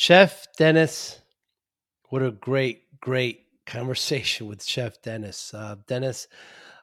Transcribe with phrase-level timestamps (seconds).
[0.00, 1.20] Chef Dennis,
[2.10, 5.52] what a great, great conversation with Chef Dennis.
[5.52, 6.28] Uh, Dennis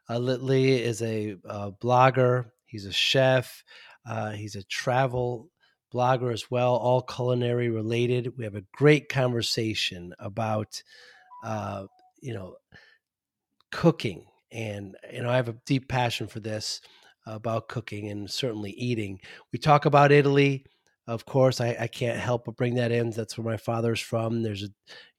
[0.10, 3.64] uh, Littley is a uh, blogger, he's a chef,
[4.06, 5.50] uh, he's a travel
[5.94, 8.38] blogger as well, all culinary related.
[8.38, 10.84] We have a great conversation about,
[11.42, 11.86] uh,
[12.20, 12.58] you know,
[13.72, 14.26] cooking.
[14.52, 16.82] And, you know, I have a deep passion for this
[17.26, 19.22] about cooking and certainly eating.
[19.54, 20.66] We talk about Italy
[21.08, 24.42] of course I, I can't help but bring that in that's where my father's from
[24.42, 24.70] there's a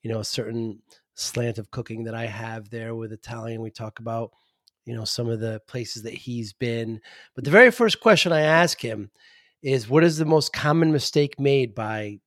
[0.03, 0.81] you know a certain
[1.15, 4.33] slant of cooking that i have there with italian we talk about
[4.85, 7.01] you know some of the places that he's been
[7.35, 9.11] but the very first question i ask him
[9.63, 12.19] is what is the most common mistake made by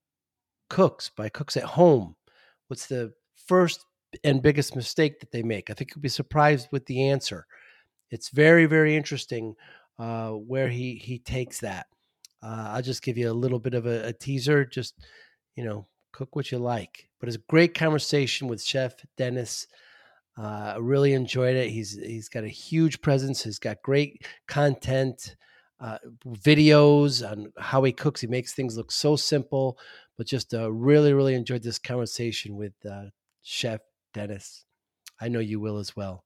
[0.69, 2.15] cooks by cooks at home?
[2.67, 3.13] What's the
[3.47, 3.85] first
[4.23, 5.69] and biggest mistake that they make?
[5.69, 7.45] I think you'll be surprised with the answer.
[8.11, 9.55] It's very very interesting
[9.97, 11.87] uh, where he he takes that
[12.41, 14.65] uh, I'll just give you a little bit of a, a, teaser.
[14.65, 14.95] Just,
[15.55, 17.09] you know, cook what you like.
[17.19, 19.67] But it's a great conversation with Chef Dennis.
[20.37, 21.69] Uh, I really enjoyed it.
[21.69, 23.43] He's he's got a huge presence.
[23.43, 25.35] He's got great content,
[25.81, 28.21] uh, videos on how he cooks.
[28.21, 29.77] He makes things look so simple.
[30.17, 33.05] But just uh, really, really enjoyed this conversation with uh,
[33.41, 33.81] Chef
[34.13, 34.63] Dennis.
[35.19, 36.23] I know you will as well.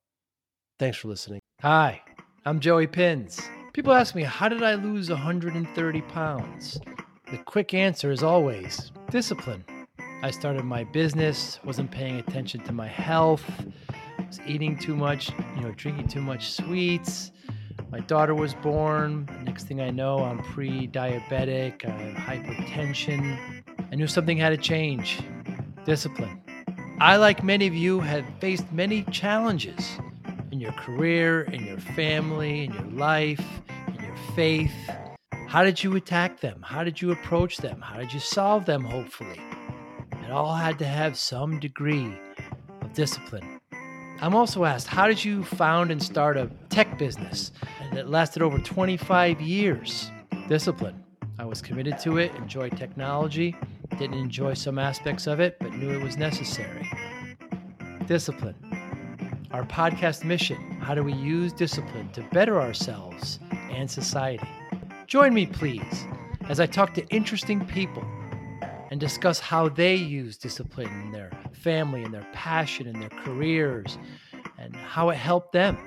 [0.80, 1.40] Thanks for listening.
[1.62, 2.02] Hi,
[2.46, 3.42] I'm Joey Pinz.
[3.74, 6.80] People ask me, how did I lose 130 pounds?
[7.32, 9.66] The quick answer is always discipline.
[10.22, 13.44] I started my business, wasn't paying attention to my health,
[14.20, 17.32] was eating too much, you know, drinking too much sweets.
[17.90, 19.28] My daughter was born.
[19.44, 23.64] Next thing I know, I'm pre diabetic, I have hypertension.
[23.92, 25.20] I knew something had to change
[25.84, 26.44] discipline.
[27.00, 29.98] I, like many of you, have faced many challenges
[30.54, 33.44] in your career, in your family, in your life,
[33.88, 34.72] in your faith.
[35.48, 36.62] How did you attack them?
[36.62, 37.82] How did you approach them?
[37.82, 39.42] How did you solve them, hopefully?
[40.24, 42.16] It all had to have some degree
[42.82, 43.60] of discipline.
[44.22, 47.52] I'm also asked, how did you found and start a tech business
[47.92, 50.12] that lasted over 25 years?
[50.48, 51.04] Discipline.
[51.40, 53.56] I was committed to it, enjoyed technology,
[53.98, 56.88] didn't enjoy some aspects of it, but knew it was necessary.
[58.06, 58.73] Discipline
[59.54, 64.50] our podcast mission How do we use discipline to better ourselves and society?
[65.08, 66.06] Join me, please,
[66.50, 68.04] as I talk to interesting people
[68.90, 73.98] and discuss how they use discipline in their family and their passion and their careers
[74.58, 75.78] and how it helped them.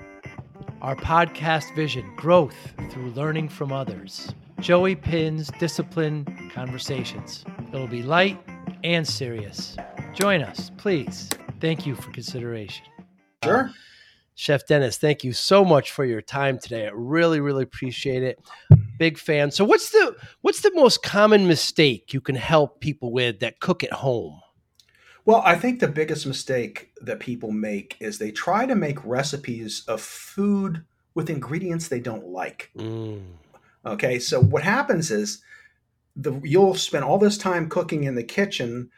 [0.80, 2.56] Our podcast vision growth
[2.90, 4.32] through learning from others.
[4.60, 7.44] Joey Pinz Discipline Conversations.
[7.72, 8.38] It'll be light
[8.84, 9.76] and serious.
[10.14, 11.30] Join us, please.
[11.60, 12.84] Thank you for consideration.
[13.44, 13.70] Sure.
[14.34, 16.86] Chef Dennis, thank you so much for your time today.
[16.86, 18.38] I really, really appreciate it.
[18.98, 19.50] Big fan.
[19.50, 23.82] So what's the what's the most common mistake you can help people with that cook
[23.82, 24.40] at home?
[25.24, 29.84] Well, I think the biggest mistake that people make is they try to make recipes
[29.88, 32.70] of food with ingredients they don't like.
[32.76, 33.22] Mm.
[33.86, 35.42] Okay, so what happens is
[36.14, 38.90] the you'll spend all this time cooking in the kitchen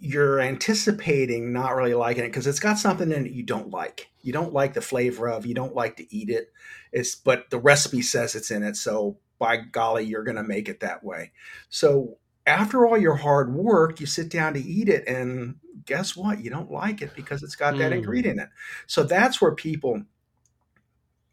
[0.00, 4.10] you're anticipating not really liking it because it's got something in it you don't like.
[4.22, 6.50] You don't like the flavor of, you don't like to eat it.
[6.90, 10.68] It's but the recipe says it's in it, so by golly, you're going to make
[10.68, 11.32] it that way.
[11.68, 16.40] So after all your hard work, you sit down to eat it, and guess what?
[16.40, 17.96] You don't like it because it's got that mm.
[17.96, 18.50] ingredient in it.
[18.86, 20.02] So that's where people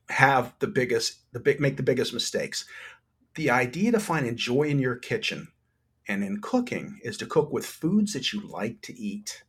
[0.09, 2.65] have the biggest, the big, make the biggest mistakes.
[3.35, 5.49] The idea to find joy in your kitchen
[6.07, 9.43] and in cooking is to cook with foods that you like to eat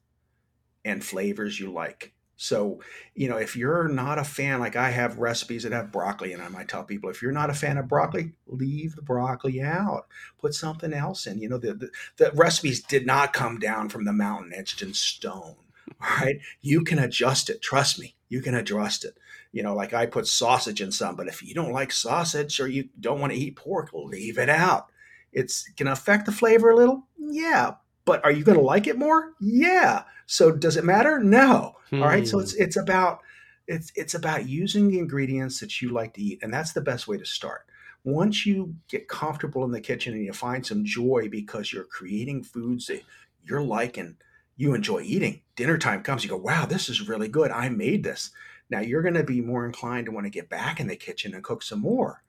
[0.84, 2.12] and flavors you like.
[2.40, 2.80] So,
[3.16, 6.38] you know, if you're not a fan, like I have recipes that have broccoli in
[6.38, 10.06] them, I tell people if you're not a fan of broccoli, leave the broccoli out.
[10.40, 11.40] Put something else in.
[11.40, 14.94] You know, the, the, the recipes did not come down from the mountain etched in
[14.94, 15.56] stone.
[16.00, 16.38] All right.
[16.60, 17.60] You can adjust it.
[17.60, 19.18] Trust me, you can adjust it.
[19.50, 22.68] You know, like I put sausage in some, but if you don't like sausage or
[22.68, 24.90] you don't want to eat pork, leave it out.
[25.32, 27.06] It's going to affect the flavor a little.
[27.18, 27.74] Yeah.
[28.04, 29.34] But are you going to like it more?
[29.40, 30.04] Yeah.
[30.26, 31.18] So does it matter?
[31.18, 31.76] No.
[31.90, 32.02] Hmm.
[32.02, 32.26] All right.
[32.26, 32.62] So it's, hmm.
[32.62, 33.20] it's about,
[33.66, 36.40] it's, it's about using the ingredients that you like to eat.
[36.42, 37.66] And that's the best way to start.
[38.04, 42.42] Once you get comfortable in the kitchen and you find some joy because you're creating
[42.42, 43.02] foods that
[43.44, 44.16] you're liking,
[44.56, 45.42] you enjoy eating.
[45.56, 47.50] Dinner time comes, you go, wow, this is really good.
[47.50, 48.30] I made this.
[48.70, 51.34] Now you're going to be more inclined to want to get back in the kitchen
[51.34, 52.22] and cook some more.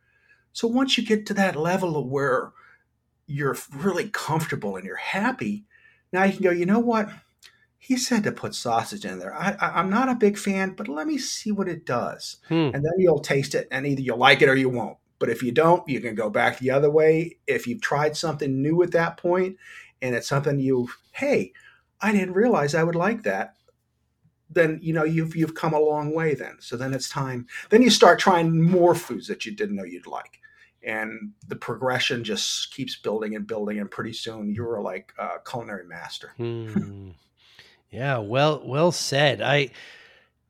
[0.54, 2.52] So once you get to that level of where
[3.30, 5.66] you're really comfortable and you're happy,
[6.12, 7.10] now you can go, you know what?
[7.78, 9.34] He said to put sausage in there.
[9.34, 12.38] I, am not a big fan, but let me see what it does.
[12.48, 12.72] Hmm.
[12.74, 14.98] And then you'll taste it, and either you'll like it or you won't.
[15.20, 17.38] But if you don't, you can go back the other way.
[17.46, 19.58] If you've tried something new at that point
[20.02, 21.54] and it's something you, hey,
[22.02, 23.56] I didn't realize I would like that.
[24.50, 26.34] Then you know you've you've come a long way.
[26.34, 27.46] Then so then it's time.
[27.70, 30.40] Then you start trying more foods that you didn't know you'd like,
[30.84, 33.80] and the progression just keeps building and building.
[33.80, 36.34] And pretty soon you're like a culinary master.
[36.38, 37.10] Hmm.
[37.92, 39.42] Yeah, well, well said.
[39.42, 39.72] I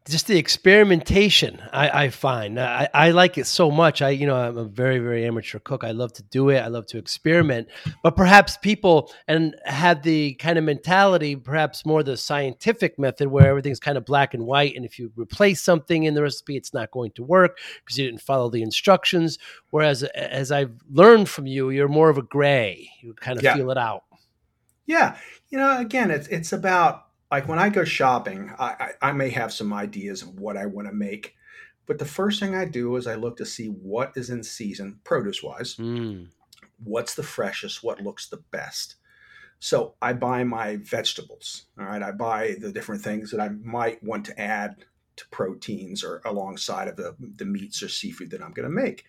[0.09, 2.59] just the experimentation I, I find.
[2.59, 4.01] I, I, like it so much.
[4.01, 5.83] I you know i'm a very very amateur cook.
[5.83, 6.59] I love to do it.
[6.59, 7.67] I love to experiment.
[8.03, 13.47] But perhaps people and have the kind of mentality perhaps more the scientific method where
[13.47, 16.73] everything's kind of black and white and if you replace something in the recipe it's
[16.73, 19.37] not going to work because you didn't follow the instructions.
[19.69, 22.89] Whereas as i've learned from you you're more of a gray.
[23.01, 23.55] You kind of yeah.
[23.55, 24.03] feel it out.
[24.85, 25.17] Yeah.
[25.49, 29.29] You know again it's it's about like when I go shopping, I, I, I may
[29.29, 31.35] have some ideas of what I want to make,
[31.85, 34.99] but the first thing I do is I look to see what is in season,
[35.03, 35.75] produce wise.
[35.75, 36.27] Mm.
[36.83, 37.83] What's the freshest?
[37.83, 38.95] What looks the best?
[39.59, 41.65] So I buy my vegetables.
[41.77, 44.77] All right, I buy the different things that I might want to add
[45.17, 49.05] to proteins or alongside of the, the meats or seafood that I'm going to make.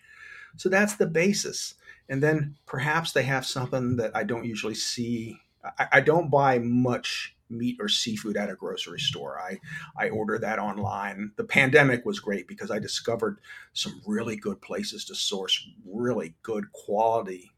[0.57, 1.75] So that's the basis.
[2.09, 5.37] And then perhaps they have something that I don't usually see.
[5.79, 9.39] I, I don't buy much meat or seafood at a grocery store.
[9.39, 9.59] I
[9.97, 11.31] I order that online.
[11.35, 13.39] The pandemic was great because I discovered
[13.73, 17.51] some really good places to source really good quality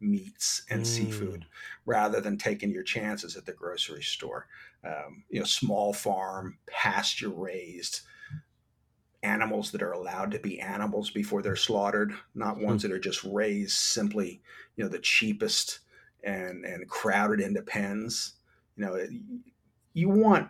[0.00, 0.86] meats and mm.
[0.86, 1.46] seafood
[1.86, 4.46] rather than taking your chances at the grocery store.
[4.84, 8.02] Um, you know, small farm, pasture raised
[9.24, 12.82] animals that are allowed to be animals before they're slaughtered, not ones mm.
[12.82, 14.40] that are just raised simply,
[14.76, 15.80] you know, the cheapest
[16.24, 18.34] and and crowded into pens
[18.78, 18.98] you know
[19.92, 20.48] you want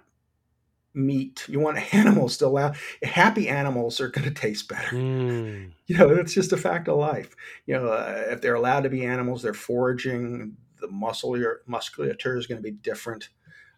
[0.94, 2.72] meat you want animals to allow
[3.02, 4.94] happy animals are going to taste better.
[4.94, 5.72] Mm.
[5.86, 7.34] you know it's just a fact of life.
[7.66, 12.46] You know uh, if they're allowed to be animals they're foraging the muscular musculature is
[12.46, 13.30] going to be different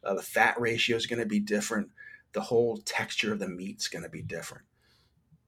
[0.04, 1.88] uh, the fat ratio is going to be different
[2.32, 4.64] the whole texture of the meat is going to be different.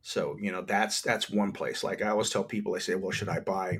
[0.02, 1.84] So you know that's that's one place.
[1.84, 3.78] Like i always tell people they say well should i buy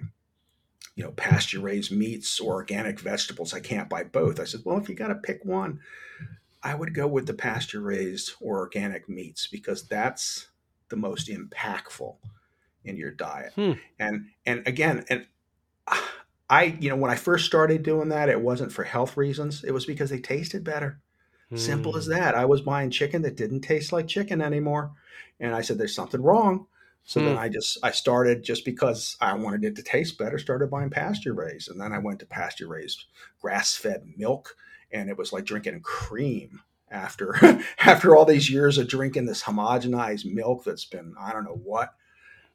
[0.94, 3.55] you know, pasture raised meats or organic vegetables.
[3.55, 4.38] I can't buy both.
[4.38, 5.81] I said, well, if you got to pick one,
[6.62, 10.49] I would go with the pasture raised or organic meats because that's
[10.90, 12.17] the most impactful
[12.84, 13.52] in your diet.
[13.55, 13.73] Hmm.
[13.99, 15.26] And and again, and
[16.50, 19.64] I, you know, when I first started doing that, it wasn't for health reasons.
[19.64, 21.00] It was because they tasted better.
[21.49, 21.56] Hmm.
[21.56, 22.12] Simple as hmm.
[22.12, 22.35] that.
[22.35, 24.93] I was buying chicken that didn't taste like chicken anymore.
[25.40, 26.67] And I said, there's something wrong.
[27.04, 27.26] So hmm.
[27.26, 30.90] then I just I started just because I wanted it to taste better, started buying
[30.90, 31.70] pasture raised.
[31.70, 33.04] And then I went to pasture raised
[33.40, 34.56] grass fed milk
[34.90, 36.60] and it was like drinking cream
[36.90, 37.34] after
[37.78, 41.94] after all these years of drinking this homogenized milk that's been I don't know what.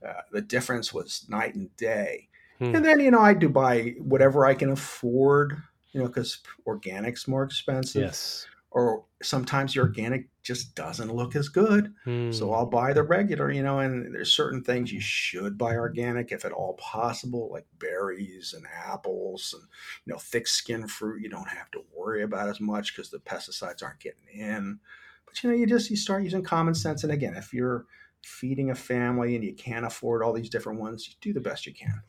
[0.07, 2.29] Uh, the difference was night and day.
[2.59, 2.75] Hmm.
[2.75, 5.57] And then you know I do buy whatever I can afford,
[5.91, 8.03] you know, because organic's more expensive.
[8.03, 11.93] Yes or sometimes the organic just doesn't look as good.
[12.03, 12.31] Hmm.
[12.31, 16.31] So I'll buy the regular, you know, and there's certain things you should buy organic
[16.31, 19.67] if at all possible, like berries and apples and,
[20.05, 21.21] you know, thick skin fruit.
[21.21, 24.79] You don't have to worry about as much because the pesticides aren't getting in.
[25.25, 27.03] But, you know, you just, you start using common sense.
[27.03, 27.85] And again, if you're
[28.23, 31.65] feeding a family and you can't afford all these different ones, you do the best
[31.65, 32.01] you can.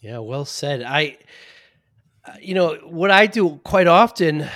[0.00, 0.82] Yeah, well said.
[0.82, 1.16] I,
[2.26, 4.48] uh, you know, what I do quite often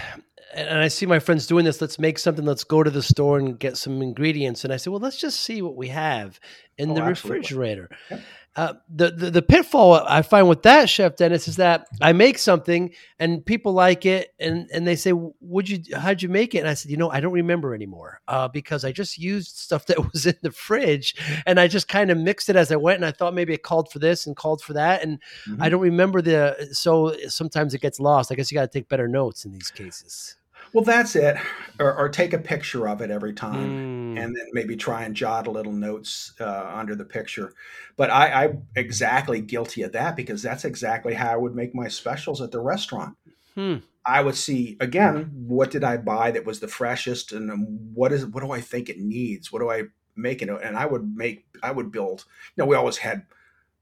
[0.54, 1.80] and I see my friends doing this.
[1.80, 2.44] Let's make something.
[2.44, 4.64] Let's go to the store and get some ingredients.
[4.64, 6.40] And I say, well, let's just see what we have
[6.76, 7.38] in oh, the absolutely.
[7.38, 7.90] refrigerator.
[8.10, 8.20] Yep.
[8.58, 12.38] Uh, the, the, the pitfall I find with that chef Dennis is that I make
[12.38, 16.58] something and people like it and and they say would you how'd you make it
[16.58, 19.86] and I said you know I don't remember anymore uh, because I just used stuff
[19.86, 21.14] that was in the fridge
[21.46, 23.62] and I just kind of mixed it as I went and I thought maybe it
[23.62, 25.62] called for this and called for that and mm-hmm.
[25.62, 28.88] I don't remember the so sometimes it gets lost I guess you got to take
[28.88, 30.36] better notes in these cases.
[30.72, 31.36] Well, that's it.
[31.80, 34.20] Or, or, take a picture of it every time, mm.
[34.20, 37.52] and then maybe try and jot a little notes uh, under the picture.
[37.96, 41.86] But I, I'm exactly guilty of that because that's exactly how I would make my
[41.86, 43.16] specials at the restaurant.
[43.54, 43.76] Hmm.
[44.04, 48.26] I would see again what did I buy that was the freshest, and what is
[48.26, 49.52] what do I think it needs?
[49.52, 49.84] What do I
[50.16, 50.48] make it?
[50.48, 52.24] And I would make I would build.
[52.56, 53.26] You know, we always had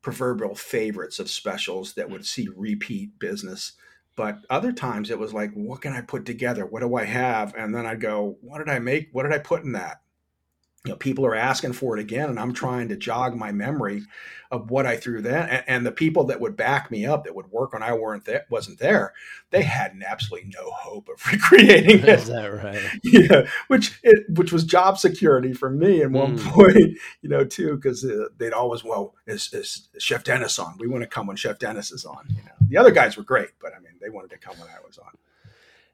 [0.03, 3.73] proverbial favorites of specials that would see repeat business
[4.17, 6.67] but other times it was like, what can I put together?
[6.67, 7.55] What do I have?
[7.55, 9.11] And then I'd go, what did I make?
[9.13, 10.01] What did I put in that?
[10.87, 14.03] You know, people are asking for it again, and I'm trying to jog my memory
[14.51, 15.49] of what I threw then.
[15.49, 18.25] And, and, the people that would back me up, that would work when I weren't
[18.25, 19.13] there, wasn't there,
[19.51, 22.09] they had absolutely no hope of recreating it.
[22.09, 22.81] Is that right?
[23.03, 26.45] Yeah, which it, which was job security for me at one mm.
[26.51, 30.77] point, you know, too, because uh, they'd always, well, is, is, Chef Dennis on?
[30.79, 32.27] We want to come when Chef Dennis is on.
[32.29, 34.69] You know, the other guys were great, but I mean, they wanted to come when
[34.69, 35.11] I was on.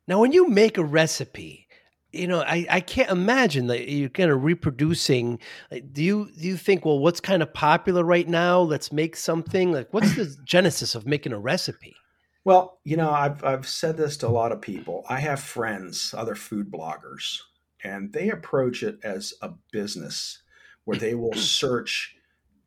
[0.07, 1.69] Now, when you make a recipe,
[2.12, 5.38] you know, I, I can't imagine that you're kind of reproducing.
[5.71, 8.61] Do you do you think, well, what's kind of popular right now?
[8.61, 9.73] Let's make something.
[9.73, 11.97] Like, what's the genesis of making a recipe?
[12.45, 15.04] Well, you know, I've I've said this to a lot of people.
[15.09, 17.38] I have friends, other food bloggers,
[17.85, 20.42] and they approach it as a business
[20.85, 22.16] where they will search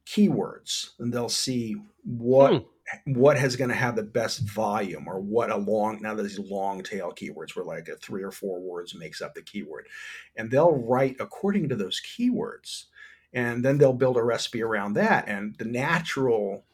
[0.05, 2.74] keywords and they'll see what hmm
[3.05, 6.83] what has going to have the best volume or what a long now these long
[6.83, 9.87] tail keywords where like a three or four words makes up the keyword.
[10.35, 12.85] And they'll write according to those keywords
[13.33, 16.65] and then they'll build a recipe around that and the natural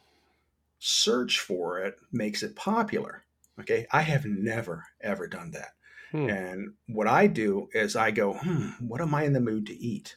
[0.78, 3.24] search for it makes it popular
[3.60, 3.86] okay?
[3.92, 5.74] I have never ever done that.
[6.10, 6.28] Hmm.
[6.28, 9.74] and what i do is i go hmm what am i in the mood to
[9.74, 10.16] eat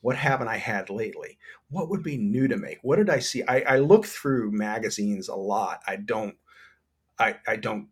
[0.00, 1.38] what haven't I had lately?
[1.70, 2.78] What would be new to make?
[2.82, 3.42] What did I see?
[3.42, 5.80] I, I look through magazines a lot.
[5.86, 6.36] I don't
[7.18, 7.88] I, I don't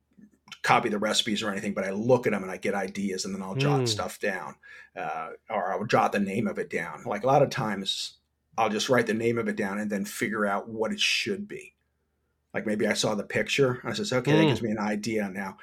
[0.63, 3.35] copy the recipes or anything, but I look at them and I get ideas and
[3.35, 3.89] then I'll jot mm.
[3.89, 4.55] stuff down
[4.97, 7.03] uh, or I'll jot the name of it down.
[7.05, 8.19] Like a lot of times
[8.57, 11.49] I'll just write the name of it down and then figure out what it should
[11.49, 11.75] be.
[12.55, 13.81] Like maybe I saw the picture.
[13.85, 14.39] I says, okay, mm.
[14.39, 14.67] that gives hmm.
[14.67, 15.59] me an idea now.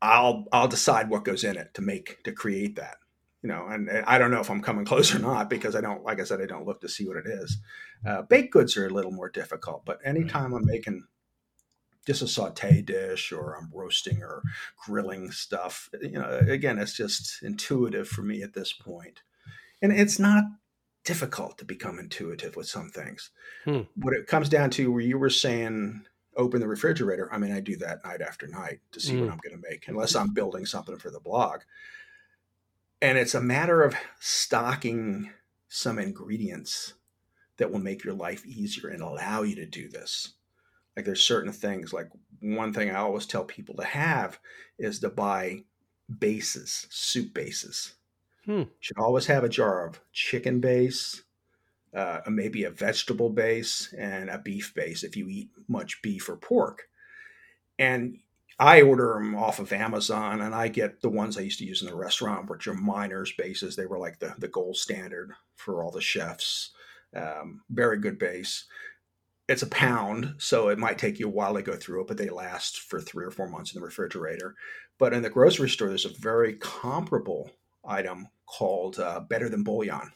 [0.00, 2.96] I'll I'll decide what goes in it to make to create that
[3.44, 5.82] you know, and, and, I don't know if I'm coming close or not because I
[5.82, 7.58] don't, like I said, I don't look to see what it is.
[8.04, 11.04] Uh, baked goods are a little more difficult, but anytime I'm making
[12.06, 14.42] just a saute dish or I'm roasting or
[14.86, 19.20] grilling stuff, you know, again, it's just intuitive for me at this point.
[19.82, 20.44] And it's not
[21.04, 23.30] difficult to become intuitive with some things.
[23.64, 23.82] Hmm.
[23.96, 27.60] What it comes down to, where you were saying, open the refrigerator, I mean, I
[27.60, 29.32] do that night after night to see what hmm.
[29.32, 31.60] I'm going to make, unless I'm building something for the blog
[33.00, 35.30] and it's a matter of stocking
[35.68, 36.94] some ingredients
[37.56, 40.34] that will make your life easier and allow you to do this.
[40.96, 42.08] Like there's certain things, like
[42.40, 44.38] one thing I always tell people to have
[44.78, 45.64] is to buy
[46.18, 47.94] bases, soup bases.
[48.44, 48.64] Hmm.
[48.80, 51.22] Should always have a jar of chicken base,
[51.94, 56.36] uh, maybe a vegetable base, and a beef base if you eat much beef or
[56.36, 56.88] pork.
[57.78, 58.18] And
[58.58, 61.82] I order them off of Amazon, and I get the ones I used to use
[61.82, 63.74] in the restaurant, which are Minor's bases.
[63.74, 66.70] They were like the the gold standard for all the chefs.
[67.14, 68.64] Um, very good base.
[69.48, 72.16] It's a pound, so it might take you a while to go through it, but
[72.16, 74.54] they last for three or four months in the refrigerator.
[74.98, 77.50] But in the grocery store, there's a very comparable
[77.84, 80.12] item called uh, Better Than Bouillon,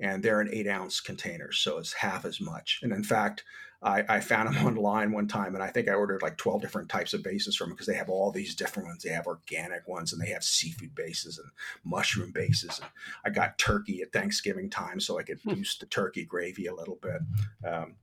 [0.00, 2.80] and they're in eight ounce containers, so it's half as much.
[2.82, 3.44] And in fact,
[3.82, 6.88] I, I, found them online one time, and I think I ordered like twelve different
[6.88, 9.02] types of bases from them because they have all these different ones.
[9.02, 11.48] They have organic ones, and they have seafood bases and
[11.84, 12.78] mushroom bases.
[12.78, 12.90] And
[13.24, 15.54] I got turkey at Thanksgiving time, so I could hmm.
[15.54, 17.20] boost the turkey gravy a little bit.
[17.66, 17.96] Um,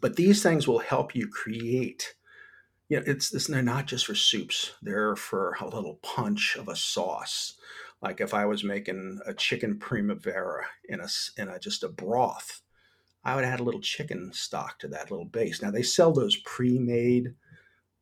[0.00, 2.14] but these things will help you create.
[2.88, 6.68] You know, it's, it's they're not just for soups; they're for a little punch of
[6.68, 7.54] a sauce.
[8.02, 12.62] Like if I was making a chicken primavera in a in a just a broth
[13.24, 15.60] I would add a little chicken stock to that little base.
[15.60, 17.34] Now they sell those pre-made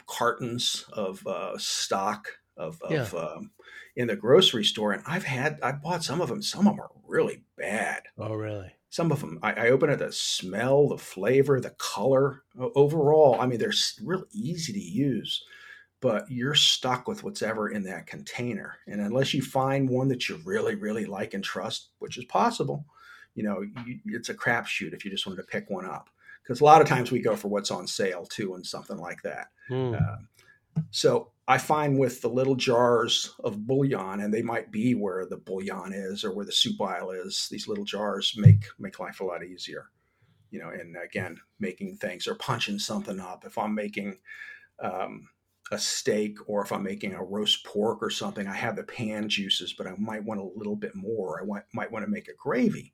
[0.07, 3.21] cartons of uh, stock of, of yeah.
[3.21, 3.51] um,
[3.97, 6.43] in the grocery store, and I've had I bought some of them.
[6.43, 8.03] Some of them are really bad.
[8.17, 8.73] Oh, really?
[8.91, 12.43] Some of them I, I open it, the smell, the flavor, the color.
[12.59, 15.45] Overall, I mean, they're real easy to use,
[16.01, 18.77] but you're stuck with what's ever in that container.
[18.87, 22.87] And unless you find one that you really, really like and trust, which is possible,
[23.35, 26.11] you know, you, it's a crapshoot if you just wanted to pick one up.
[26.43, 29.21] Because a lot of times we go for what's on sale too, and something like
[29.23, 29.49] that.
[29.71, 30.01] Mm.
[30.01, 30.17] Uh,
[30.91, 35.37] so I find with the little jars of bouillon, and they might be where the
[35.37, 37.49] bouillon is or where the soup aisle is.
[37.51, 39.91] These little jars make make life a lot easier.
[40.51, 43.45] You know, and again, making things or punching something up.
[43.45, 44.19] If I'm making
[44.83, 45.29] um,
[45.71, 49.29] a steak or if I'm making a roast pork or something, I have the pan
[49.29, 51.41] juices, but I might want a little bit more.
[51.41, 52.93] I want, might want to make a gravy.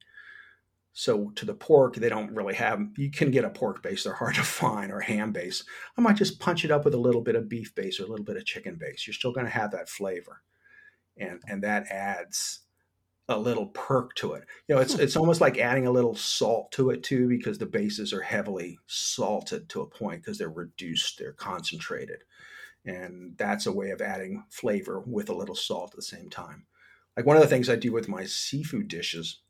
[0.93, 2.81] So to the pork, they don't really have.
[2.97, 5.65] You can get a pork base; they're hard to find, or ham base.
[5.99, 8.09] I might just punch it up with a little bit of beef base or a
[8.09, 9.07] little bit of chicken base.
[9.07, 10.43] You're still going to have that flavor,
[11.17, 12.61] and and that adds
[13.29, 14.45] a little perk to it.
[14.69, 15.01] You know, it's hmm.
[15.01, 18.79] it's almost like adding a little salt to it too, because the bases are heavily
[18.87, 22.23] salted to a point because they're reduced, they're concentrated,
[22.85, 26.67] and that's a way of adding flavor with a little salt at the same time.
[27.17, 29.41] Like one of the things I do with my seafood dishes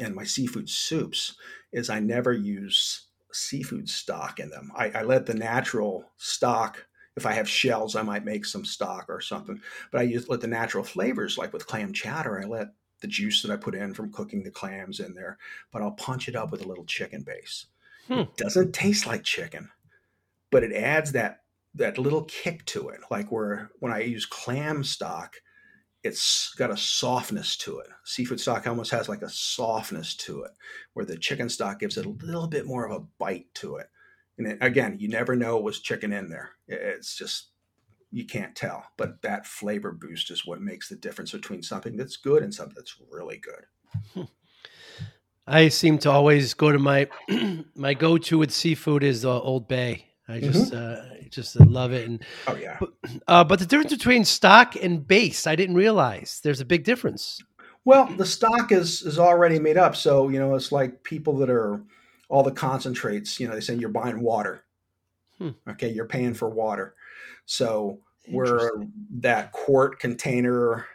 [0.00, 1.36] and my seafood soups
[1.72, 4.72] is I never use seafood stock in them.
[4.76, 6.86] I, I let the natural stock
[7.18, 9.60] if I have shells, I might make some stock or something.
[9.90, 12.68] But I use let the natural flavors, like with clam chowder, I let
[13.00, 15.36] the juice that I put in from cooking the clams in there,
[15.72, 17.66] but I'll punch it up with a little chicken base.
[18.06, 18.20] Hmm.
[18.20, 19.68] It doesn't taste like chicken,
[20.50, 21.42] but it adds that
[21.74, 23.00] that little kick to it.
[23.10, 25.36] Like where when I use clam stock,
[26.04, 27.88] it's got a softness to it.
[28.04, 30.52] Seafood stock almost has like a softness to it,
[30.94, 33.88] where the chicken stock gives it a little bit more of a bite to it.
[34.38, 36.50] And it, again, you never know it was chicken in there.
[36.68, 37.48] It's just
[38.10, 38.84] you can't tell.
[38.96, 42.74] But that flavor boost is what makes the difference between something that's good and something
[42.76, 44.28] that's really good.
[45.46, 47.08] I seem to always go to my
[47.74, 50.07] my go to with seafood is uh, Old Bay.
[50.28, 51.24] I just mm-hmm.
[51.24, 52.06] uh, just love it.
[52.06, 52.92] And oh yeah, but,
[53.26, 57.40] uh, but the difference between stock and base, I didn't realize there's a big difference.
[57.84, 61.48] Well, the stock is is already made up, so you know it's like people that
[61.48, 61.80] are
[62.28, 63.40] all the concentrates.
[63.40, 64.64] You know, they say you're buying water.
[65.38, 65.50] Hmm.
[65.66, 66.94] Okay, you're paying for water.
[67.46, 68.70] So where
[69.20, 70.86] that quart container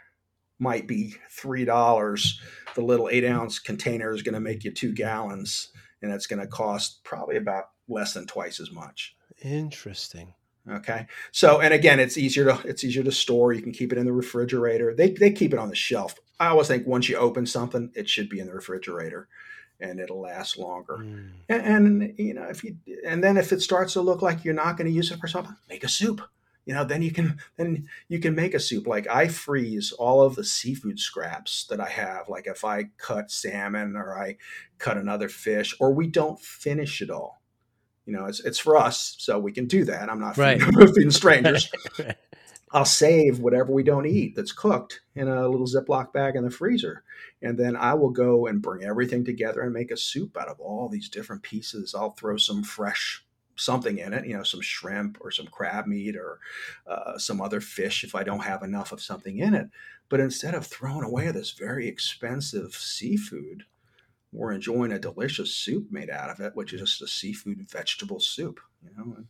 [0.59, 2.39] might be three dollars,
[2.75, 5.69] the little eight ounce container is going to make you two gallons,
[6.03, 9.15] and it's going to cost probably about less than twice as much.
[9.43, 10.33] Interesting.
[10.69, 11.07] Okay.
[11.31, 13.51] So, and again, it's easier to it's easier to store.
[13.51, 14.93] You can keep it in the refrigerator.
[14.95, 16.15] They they keep it on the shelf.
[16.39, 19.27] I always think once you open something, it should be in the refrigerator
[19.79, 20.99] and it'll last longer.
[20.99, 21.31] Mm.
[21.49, 24.53] And, and, you know, if you and then if it starts to look like you're
[24.53, 26.21] not going to use it for something, make a soup.
[26.65, 28.87] You know, then you can then you can make a soup.
[28.87, 32.29] Like I freeze all of the seafood scraps that I have.
[32.29, 34.37] Like if I cut salmon or I
[34.77, 37.41] cut another fish, or we don't finish it all.
[38.05, 40.09] You know, it's it's for us, so we can do that.
[40.09, 40.61] I'm not right.
[40.61, 41.69] feeding, strangers.
[42.71, 46.49] I'll save whatever we don't eat that's cooked in a little Ziploc bag in the
[46.49, 47.03] freezer.
[47.39, 50.59] And then I will go and bring everything together and make a soup out of
[50.59, 51.93] all these different pieces.
[51.93, 53.23] I'll throw some fresh
[53.55, 56.39] something in it, you know, some shrimp or some crab meat or
[56.87, 59.69] uh, some other fish if I don't have enough of something in it.
[60.09, 63.65] But instead of throwing away this very expensive seafood,
[64.33, 68.19] we're enjoying a delicious soup made out of it, which is just a seafood vegetable
[68.19, 69.23] soup, you know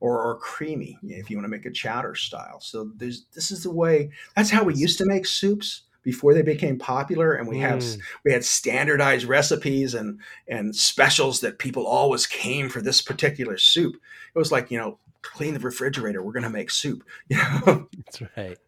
[0.00, 2.60] or, or creamy if you want to make a chowder style.
[2.60, 4.10] So there's this is the way.
[4.36, 7.60] That's how we used to make soups before they became popular and we mm.
[7.60, 7.84] have
[8.24, 13.94] we had standardized recipes and and specials that people always came for this particular soup
[14.34, 17.88] it was like you know clean the refrigerator we're going to make soup you know
[17.96, 18.58] that's right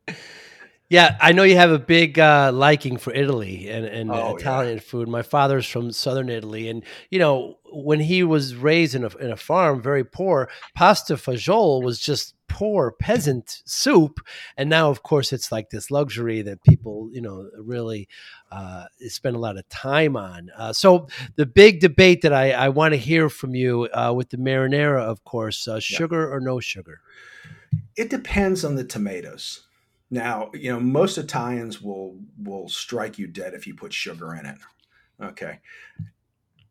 [0.90, 4.74] yeah, I know you have a big uh, liking for Italy and, and oh, Italian
[4.74, 4.82] yeah.
[4.82, 5.06] food.
[5.06, 9.30] My father's from southern Italy, and you know when he was raised in a in
[9.30, 14.18] a farm, very poor, pasta fagioli was just poor peasant soup,
[14.56, 18.08] and now of course it's like this luxury that people you know really
[18.50, 20.50] uh, spend a lot of time on.
[20.58, 24.30] Uh, so the big debate that I, I want to hear from you uh, with
[24.30, 26.34] the marinara, of course, uh, sugar yeah.
[26.34, 27.00] or no sugar.
[27.96, 29.68] It depends on the tomatoes.
[30.10, 34.46] Now, you know, most Italians will will strike you dead if you put sugar in
[34.46, 34.58] it.
[35.22, 35.60] Okay.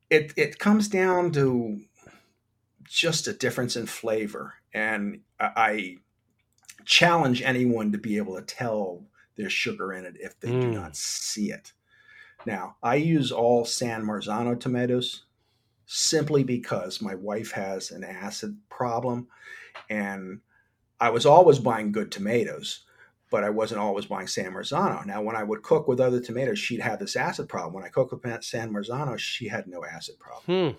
[0.09, 1.79] It it comes down to
[2.83, 4.55] just a difference in flavor.
[4.73, 5.97] And I
[6.85, 9.03] challenge anyone to be able to tell
[9.37, 10.61] there's sugar in it if they mm.
[10.61, 11.71] do not see it.
[12.45, 15.23] Now, I use all San Marzano tomatoes
[15.85, 19.27] simply because my wife has an acid problem
[19.89, 20.39] and
[20.99, 22.81] I was always buying good tomatoes
[23.29, 25.05] but I wasn't always buying San Marzano.
[25.05, 27.73] Now, when I would cook with other tomatoes, she'd have this acid problem.
[27.73, 30.71] When I cook with San Marzano, she had no acid problem.
[30.73, 30.77] Hmm.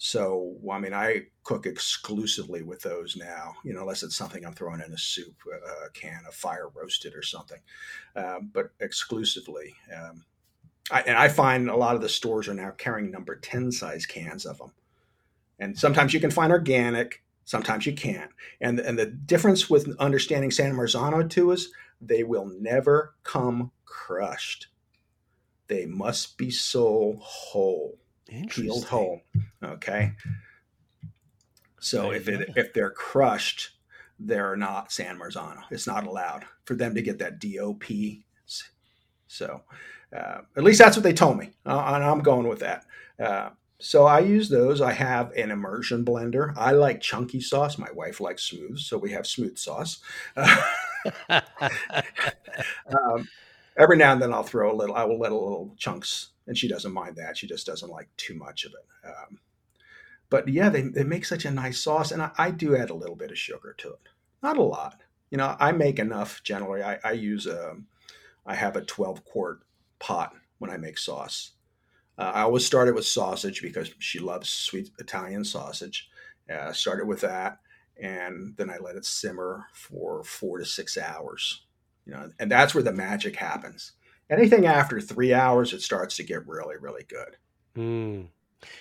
[0.00, 4.52] So, I mean, I cook exclusively with those now, you know, unless it's something I'm
[4.52, 7.58] throwing in a soup, a can of fire roasted or something,
[8.14, 9.74] um, but exclusively.
[9.92, 10.24] Um,
[10.90, 14.06] I, and I find a lot of the stores are now carrying number 10 size
[14.06, 14.72] cans of them.
[15.58, 18.30] And sometimes you can find organic, Sometimes you can't.
[18.60, 24.66] And, and the difference with understanding San Marzano too is they will never come crushed.
[25.66, 27.96] They must be sold whole,
[28.50, 29.22] peeled whole.
[29.64, 30.12] Okay.
[31.80, 33.70] So if it, if they're crushed,
[34.18, 35.62] they're not San Marzano.
[35.70, 37.84] It's not allowed for them to get that DOP.
[39.26, 39.62] So
[40.14, 42.84] uh, at least that's what they told me, uh, and I'm going with that.
[43.18, 43.50] Uh,
[43.80, 44.80] so I use those.
[44.80, 46.52] I have an immersion blender.
[46.56, 47.78] I like chunky sauce.
[47.78, 50.00] My wife likes smooth, so we have smooth sauce.
[50.36, 51.38] um,
[53.76, 54.96] every now and then I'll throw a little.
[54.96, 57.36] I will let a little chunks, and she doesn't mind that.
[57.36, 58.84] She just doesn't like too much of it.
[59.06, 59.38] Um,
[60.28, 62.94] but yeah, they, they make such a nice sauce, and I, I, do add a
[62.94, 64.08] little bit of sugar to it.
[64.42, 65.02] Not a lot.
[65.30, 66.82] You know, I make enough generally.
[66.82, 67.76] I, I use a,
[68.44, 69.60] I have a 12 quart
[70.00, 71.52] pot when I make sauce
[72.18, 76.10] Uh, I always started with sausage because she loves sweet Italian sausage.
[76.52, 77.58] Uh, started with that,
[78.00, 81.62] and then I let it simmer for four to six hours.
[82.06, 83.92] You know, and that's where the magic happens.
[84.30, 87.36] Anything after three hours, it starts to get really, really good.
[87.76, 88.28] Mm.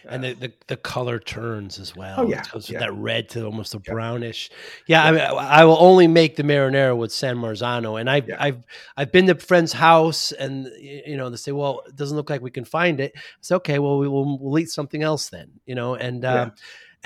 [0.09, 2.15] And the, the, the, color turns as well.
[2.17, 2.79] Oh yeah, it goes yeah.
[2.79, 4.49] that red to almost a brownish.
[4.87, 5.07] Yeah, yeah.
[5.07, 8.37] I mean, I will only make the marinara with San Marzano, and I've yeah.
[8.39, 8.63] I've
[8.95, 12.41] I've been to friend's house, and you know they say, well, it doesn't look like
[12.41, 13.13] we can find it.
[13.39, 13.79] It's okay.
[13.79, 15.95] Well, we will we'll eat something else then, you know.
[15.95, 16.49] And uh,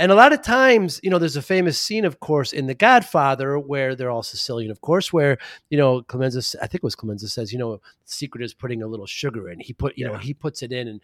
[0.02, 2.74] and a lot of times, you know, there's a famous scene, of course, in The
[2.74, 5.38] Godfather where they're all Sicilian, of course, where,
[5.70, 8.82] you know, Clemenza, I think it was Clemenza says, you know, the secret is putting
[8.82, 9.60] a little sugar in.
[9.60, 10.14] He put, you yeah.
[10.14, 10.88] know, he puts it in.
[10.88, 11.02] And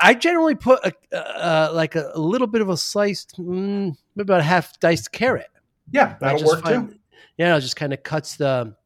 [0.00, 4.22] I generally put a, uh, like a, a, little bit of a sliced, mm, maybe
[4.22, 5.50] about a half diced carrot.
[5.90, 6.98] Yeah, that'll work find, too.
[7.38, 8.76] Yeah, it just kind of cuts the,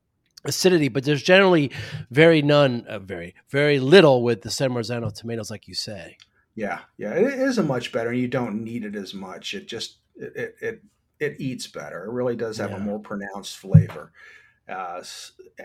[0.45, 1.71] acidity, but there's generally
[2.11, 6.17] very none, uh, very very little with the San Marzano tomatoes, like you say.
[6.55, 8.11] Yeah, yeah, it is a much better.
[8.11, 9.55] And you don't need it as much.
[9.55, 10.83] It just it it
[11.19, 12.05] it eats better.
[12.05, 12.77] It really does have yeah.
[12.77, 14.13] a more pronounced flavor.
[14.69, 15.03] Uh,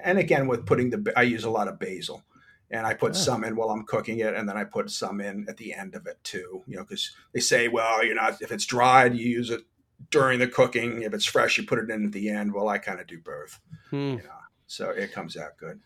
[0.03, 2.23] and again, with putting the I use a lot of basil,
[2.71, 3.15] and I put oh.
[3.15, 5.95] some in while I'm cooking it, and then I put some in at the end
[5.95, 6.63] of it too.
[6.67, 9.61] You know, because they say, well, you're not if it's dried, you use it
[10.09, 11.01] during the cooking.
[11.01, 12.53] If it's fresh, you put it in at the end.
[12.53, 13.59] Well, I kind of do both.
[13.89, 13.95] Hmm.
[13.95, 15.81] You know, so it comes out good.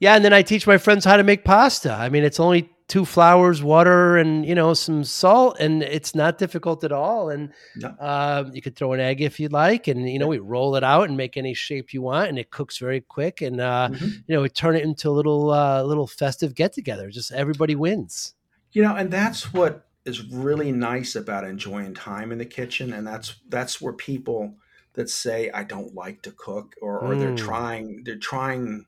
[0.00, 1.92] Yeah, and then I teach my friends how to make pasta.
[1.92, 6.36] I mean, it's only two flours, water, and you know some salt, and it's not
[6.36, 7.30] difficult at all.
[7.30, 7.88] And no.
[8.00, 10.84] uh, you could throw an egg if you'd like, and you know we roll it
[10.84, 13.40] out and make any shape you want, and it cooks very quick.
[13.40, 14.04] And uh, mm-hmm.
[14.26, 17.08] you know we turn it into a little uh, little festive get together.
[17.08, 18.34] Just everybody wins.
[18.72, 23.06] You know, and that's what is really nice about enjoying time in the kitchen, and
[23.06, 24.56] that's that's where people
[24.94, 27.20] that say I don't like to cook or, or mm.
[27.20, 28.86] they're trying they're trying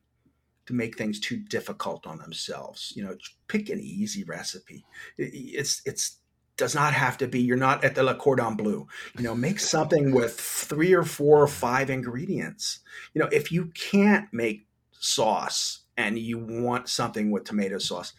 [0.72, 2.92] to make things too difficult on themselves.
[2.96, 4.84] You know, pick an easy recipe.
[5.18, 6.16] It's it's
[6.56, 7.40] does not have to be.
[7.40, 8.86] You're not at the Le Cordon Bleu.
[9.16, 12.80] You know, make something with three or four or five ingredients.
[13.14, 18.12] You know, if you can't make sauce and you want something with tomato sauce,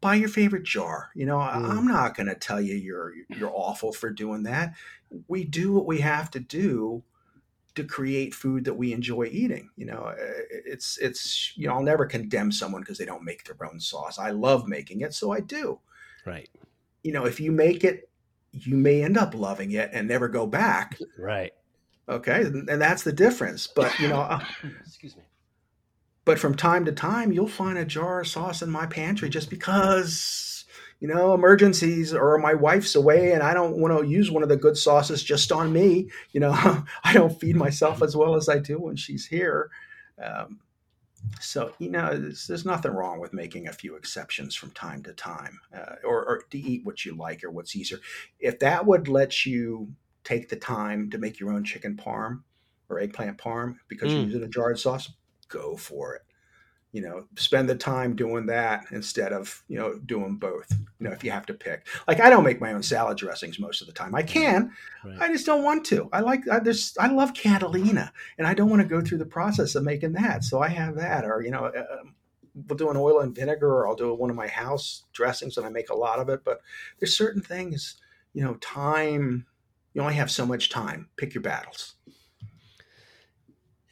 [0.00, 1.10] buy your favorite jar.
[1.14, 1.52] You know, mm.
[1.52, 4.74] I'm not going to tell you you're you're awful for doing that.
[5.28, 7.02] We do what we have to do
[7.74, 9.70] to create food that we enjoy eating.
[9.76, 10.14] You know, uh,
[10.50, 14.18] it's it's you know I'll never condemn someone because they don't make their own sauce.
[14.18, 15.78] I love making it, so I do.
[16.26, 16.48] Right.
[17.02, 18.08] You know, if you make it,
[18.52, 20.98] you may end up loving it and never go back.
[21.18, 21.52] Right.
[22.08, 23.66] Okay, and that's the difference.
[23.66, 24.40] But you know, uh,
[24.80, 25.22] excuse me.
[26.24, 29.48] But from time to time, you'll find a jar of sauce in my pantry just
[29.48, 30.59] because
[31.00, 34.50] you know, emergencies or my wife's away and I don't want to use one of
[34.50, 36.10] the good sauces just on me.
[36.32, 36.52] You know,
[37.04, 39.70] I don't feed myself as well as I do when she's here.
[40.22, 40.60] Um,
[41.40, 45.12] so, you know, there's, there's, nothing wrong with making a few exceptions from time to
[45.12, 47.98] time uh, or, or to eat what you like or what's easier.
[48.38, 49.92] If that would let you
[50.24, 52.42] take the time to make your own chicken parm
[52.88, 54.16] or eggplant parm because mm.
[54.16, 55.10] you're using a jarred sauce,
[55.48, 56.22] go for it
[56.92, 61.12] you know spend the time doing that instead of you know doing both you know
[61.12, 61.86] if you have to pick.
[62.08, 64.14] Like i don't make my own salad dressings most of the time.
[64.14, 64.72] I can.
[65.04, 65.20] right.
[65.20, 66.08] i just don't want to.
[66.12, 69.26] I like i just i love catalina and i don't want to go through the
[69.26, 70.44] process of making that.
[70.44, 72.14] So i have that or you know uh, um,
[72.66, 75.64] we'll do an oil and vinegar or i'll do one of my house dressings and
[75.64, 76.60] i make a lot of it but
[76.98, 77.96] there's certain things
[78.34, 79.46] you know time
[79.94, 81.08] you only have so much time.
[81.16, 81.94] Pick your battles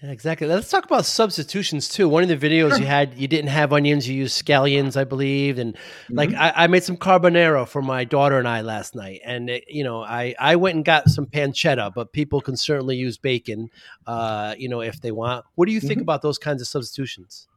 [0.02, 0.46] yeah, exactly.
[0.46, 2.08] Let's talk about substitutions too.
[2.08, 2.78] One of the videos sure.
[2.78, 6.14] you had, you didn't have onions, you used scallions, I believe, and mm-hmm.
[6.14, 9.64] like I, I, made some carbonara for my daughter and I last night, and it,
[9.66, 13.70] you know, I I went and got some pancetta, but people can certainly use bacon,
[14.06, 15.44] uh, you know, if they want.
[15.56, 16.02] What do you think mm-hmm.
[16.02, 17.48] about those kinds of substitutions?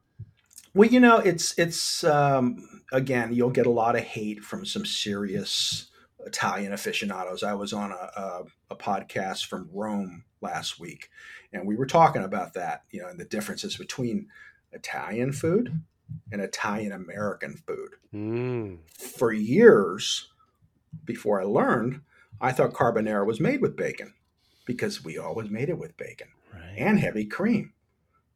[0.73, 4.85] Well, you know, it's it's um, again, you'll get a lot of hate from some
[4.85, 5.91] serious
[6.25, 7.43] Italian aficionados.
[7.43, 11.09] I was on a, a, a podcast from Rome last week
[11.53, 14.27] and we were talking about that, you know, and the differences between
[14.71, 15.81] Italian food
[16.31, 17.95] and Italian American food.
[18.13, 18.77] Mm.
[18.97, 20.29] For years
[21.05, 22.01] before I learned,
[22.39, 24.13] I thought carbonara was made with bacon
[24.65, 26.73] because we always made it with bacon right.
[26.77, 27.73] and heavy cream.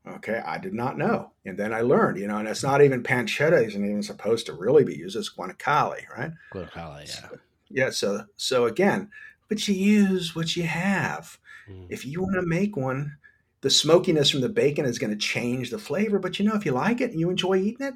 [0.08, 1.32] Okay, I did not know.
[1.46, 4.54] And then I learned, you know, and it's not even pancetta isn't even supposed to
[4.54, 6.32] really be used as guanciale, right?
[6.54, 7.06] Guanciale, yeah.
[7.06, 7.40] So,
[7.70, 9.10] yeah, so so again,
[9.50, 11.40] but you use what you have.
[11.70, 11.88] Mm.
[11.90, 13.18] If you want to make one,
[13.62, 16.20] the smokiness from the bacon is going to change the flavor.
[16.20, 17.94] But you know, if you like it and you enjoy eating it,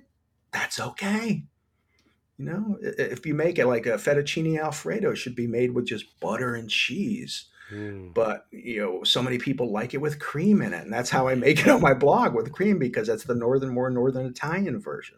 [0.51, 1.43] that's okay.
[2.37, 6.19] You know, if you make it like a fettuccine alfredo, should be made with just
[6.21, 7.45] butter and cheese.
[7.71, 8.13] Mm.
[8.13, 11.27] But you know, so many people like it with cream in it, and that's how
[11.27, 14.79] I make it on my blog with cream because that's the northern, more northern Italian
[14.79, 15.17] version.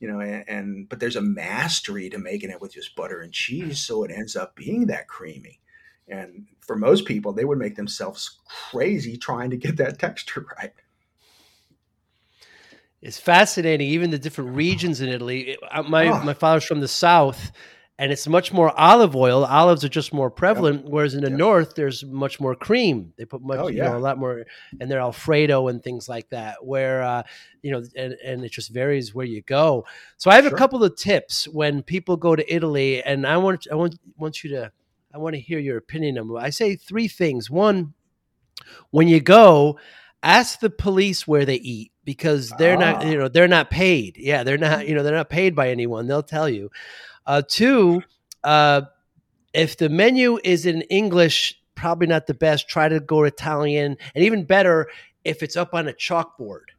[0.00, 3.32] you know, and, and but there's a mastery to making it with just butter and
[3.32, 5.59] cheese, so it ends up being that creamy.
[6.10, 8.38] And for most people, they would make themselves
[8.70, 10.72] crazy trying to get that texture right.
[13.02, 15.56] It's fascinating, even the different regions in Italy.
[15.70, 16.22] Uh, my oh.
[16.22, 17.50] my father's from the south,
[17.98, 19.46] and it's much more olive oil.
[19.46, 20.92] Olives are just more prevalent, yep.
[20.92, 21.38] whereas in the yep.
[21.38, 23.14] north there's much more cream.
[23.16, 23.84] They put much, oh, yeah.
[23.84, 24.44] you know, a lot more,
[24.78, 26.62] and they're Alfredo and things like that.
[26.62, 27.22] Where uh,
[27.62, 29.86] you know, and, and it just varies where you go.
[30.18, 30.54] So I have sure.
[30.54, 34.44] a couple of tips when people go to Italy, and I want I want want
[34.44, 34.72] you to
[35.12, 36.36] I want to hear your opinion on.
[36.36, 37.50] I say three things.
[37.50, 37.94] One,
[38.90, 39.78] when you go,
[40.22, 43.22] ask the police where they eat because they're not you ah.
[43.22, 44.16] know they're not paid.
[44.16, 46.06] Yeah, they're not you know they're not paid by anyone.
[46.06, 46.70] They'll tell you.
[47.26, 48.02] Uh, two,
[48.44, 48.82] uh,
[49.52, 52.68] if the menu is in English, probably not the best.
[52.68, 54.88] Try to go Italian, and even better
[55.24, 56.70] if it's up on a chalkboard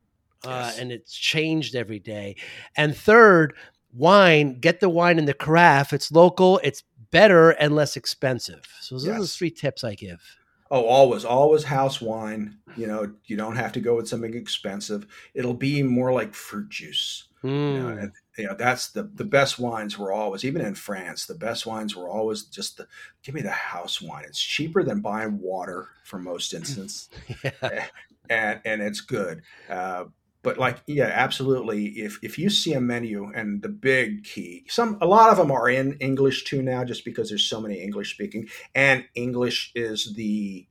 [0.45, 0.79] uh, yes.
[0.79, 2.35] and it's changed every day.
[2.75, 3.55] And third,
[3.93, 4.59] wine.
[4.59, 5.93] Get the wine in the carafe.
[5.93, 6.59] It's local.
[6.63, 8.65] It's better and less expensive.
[8.81, 9.17] So those yes.
[9.17, 10.21] are the three tips I give.
[10.69, 12.57] Oh, always, always house wine.
[12.77, 15.05] You know, you don't have to go with something expensive.
[15.33, 17.25] It'll be more like fruit juice.
[17.43, 17.49] Mm.
[17.49, 17.97] You, know, hmm.
[17.97, 21.65] and, you know, that's the the best wines were always, even in France, the best
[21.65, 22.87] wines were always just the
[23.23, 24.23] give me the house wine.
[24.25, 27.09] It's cheaper than buying water for most instances,
[27.43, 27.51] yeah.
[27.63, 27.85] Eh,
[28.29, 29.41] and and it's good.
[29.67, 30.05] Uh,
[30.43, 34.97] but like yeah absolutely if if you see a menu and the big key some
[35.01, 38.13] a lot of them are in english too now just because there's so many english
[38.13, 40.67] speaking and english is the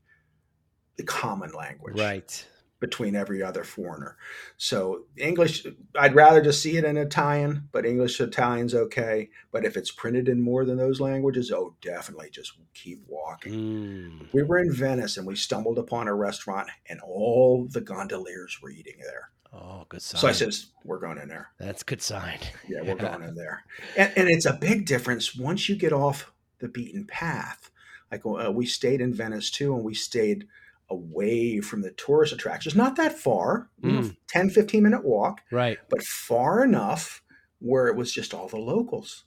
[0.97, 2.47] the common language right.
[2.79, 4.19] between every other foreigner.
[4.59, 5.67] So english
[5.99, 10.29] i'd rather just see it in italian but english italian's okay but if it's printed
[10.29, 13.53] in more than those languages oh definitely just keep walking.
[13.53, 14.33] Mm.
[14.35, 18.71] we were in venice and we stumbled upon a restaurant and all the gondoliers were
[18.71, 20.21] eating there Oh, good sign.
[20.21, 21.51] So I says, we're going in there.
[21.59, 22.39] That's good sign.
[22.69, 23.65] yeah, we're going in there.
[23.97, 27.71] And, and, it's a big difference once you get off the beaten path.
[28.13, 30.47] Like uh, we stayed in Venice too, and we stayed
[30.89, 32.75] away from the tourist attractions.
[32.75, 33.91] Not that far, mm.
[33.91, 35.41] you know, 10, 15 minute walk.
[35.51, 35.79] Right.
[35.89, 37.23] But far enough
[37.61, 39.25] where it was just all the locals.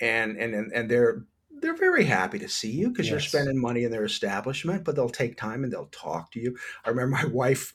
[0.00, 3.10] And and and, and they're they're very happy to see you because yes.
[3.12, 6.56] you're spending money in their establishment, but they'll take time and they'll talk to you.
[6.84, 7.72] I remember my wife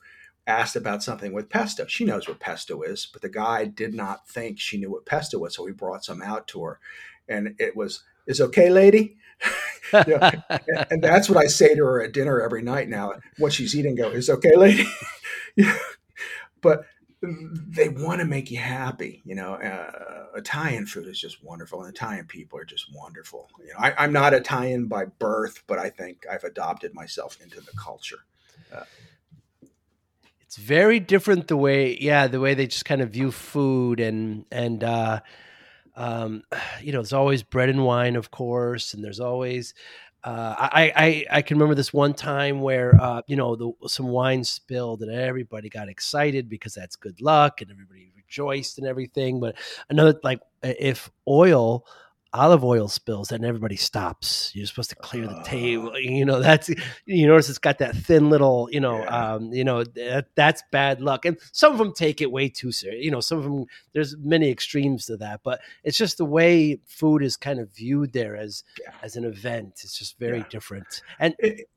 [0.50, 1.86] asked about something with pesto.
[1.88, 5.38] She knows what pesto is, but the guy did not think she knew what pesto
[5.38, 6.80] was, so he brought some out to her,
[7.28, 9.18] and it was, "Is okay, lady."
[10.08, 10.32] you know,
[10.92, 13.14] and that's what I say to her at dinner every night now.
[13.38, 14.86] What she's eating, go, "Is okay, lady."
[16.62, 16.86] but
[17.22, 19.22] they want to make you happy.
[19.26, 23.50] You know, uh, Italian food is just wonderful, and Italian people are just wonderful.
[23.60, 27.62] You know, I, am not Italian by birth, but I think I've adopted myself into
[27.62, 28.20] the culture.
[28.74, 28.84] Uh,
[30.50, 34.46] it's very different the way yeah the way they just kind of view food and
[34.52, 35.20] and uh
[35.96, 36.42] um
[36.82, 39.76] you know there's always bread and wine of course and there's always
[40.22, 44.08] uh, I, I I can remember this one time where uh, you know the, some
[44.08, 49.40] wine spilled and everybody got excited because that's good luck and everybody rejoiced and everything.
[49.40, 49.56] But
[49.90, 51.86] another like if oil
[52.34, 54.52] olive oil spills and everybody stops.
[54.54, 55.98] You're supposed to clear the table.
[56.00, 56.70] You know, that's
[57.06, 59.34] you notice it's got that thin little, you know, yeah.
[59.34, 61.26] um, you know, that, that's bad luck.
[61.26, 63.04] And some of them take it way too serious.
[63.04, 66.80] You know, some of them there's many extremes to that, but it's just the way
[66.86, 68.94] food is kind of viewed there as yeah.
[69.02, 69.82] as an event.
[69.84, 70.46] It's just very yeah.
[70.50, 71.02] different.
[71.20, 71.70] And it,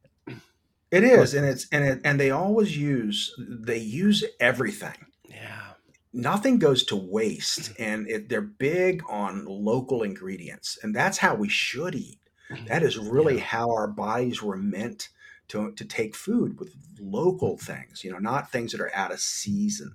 [0.90, 5.06] it is, and it's and it, and they always use they use everything.
[5.26, 5.71] Yeah
[6.12, 7.82] nothing goes to waste mm-hmm.
[7.82, 12.20] and it, they're big on local ingredients and that's how we should eat
[12.50, 12.64] mm-hmm.
[12.66, 13.44] that is really yeah.
[13.44, 15.08] how our bodies were meant
[15.48, 19.20] to, to take food with local things you know not things that are out of
[19.20, 19.92] season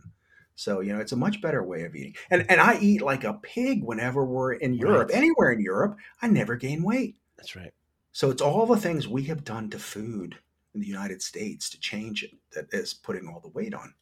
[0.56, 3.23] so you know it's a much better way of eating and and i eat like
[3.23, 5.17] a pig whenever we're in europe right.
[5.17, 7.73] anywhere in europe i never gain weight that's right
[8.12, 10.38] so it's all the things we have done to food
[10.73, 13.93] in the united states to change it that is putting all the weight on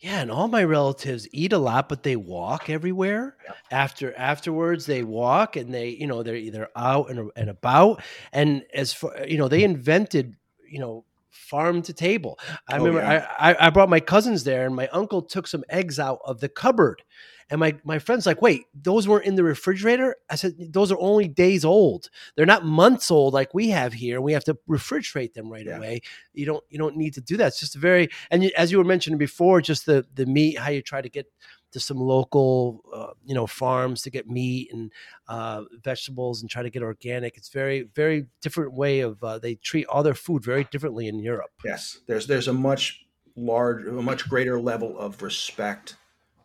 [0.00, 3.36] yeah, and all my relatives eat a lot, but they walk everywhere.
[3.44, 3.56] Yep.
[3.70, 8.02] After afterwards, they walk and they, you know, they're either out and, and about.
[8.32, 10.36] And as for you know, they invented,
[10.66, 12.38] you know, farm to table.
[12.66, 13.26] I oh, remember yeah.
[13.38, 16.48] I, I brought my cousins there, and my uncle took some eggs out of the
[16.48, 17.02] cupboard,
[17.50, 20.16] and my, my friend's like, wait, those weren't in the refrigerator?
[20.30, 22.08] I said, those are only days old.
[22.36, 24.20] They're not months old like we have here.
[24.20, 25.76] We have to refrigerate them right yeah.
[25.76, 26.02] away.
[26.32, 27.48] You don't you don't need to do that.
[27.48, 30.70] It's just a very and as you were mentioning before, just the the meat, how
[30.70, 31.26] you try to get
[31.72, 34.92] to some local uh, you know farms to get meat and
[35.28, 37.36] uh, vegetables and try to get organic.
[37.36, 41.18] It's very very different way of uh, they treat all their food very differently in
[41.18, 41.50] Europe.
[41.64, 43.04] Yes, there's there's a much
[43.36, 45.96] large, a much greater level of respect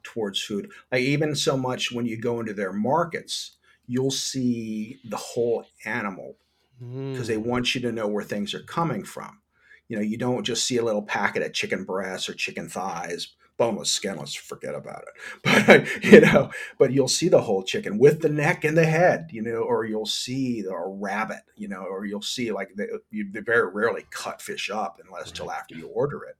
[0.06, 0.72] towards food.
[0.92, 6.38] Like even so much when you go into their markets, you'll see the whole animal
[6.80, 7.28] because mm.
[7.28, 9.40] they want you to know where things are coming from.
[9.88, 13.36] You know, you don't just see a little packet of chicken breasts or chicken thighs,
[13.58, 14.34] boneless, skinless.
[14.34, 15.14] Forget about it.
[15.68, 19.30] But you know, but you'll see the whole chicken with the neck and the head.
[19.32, 21.44] You know, or you'll see a rabbit.
[21.56, 25.32] You know, or you'll see like they, you, they very rarely cut fish up unless
[25.32, 26.36] till after you order it.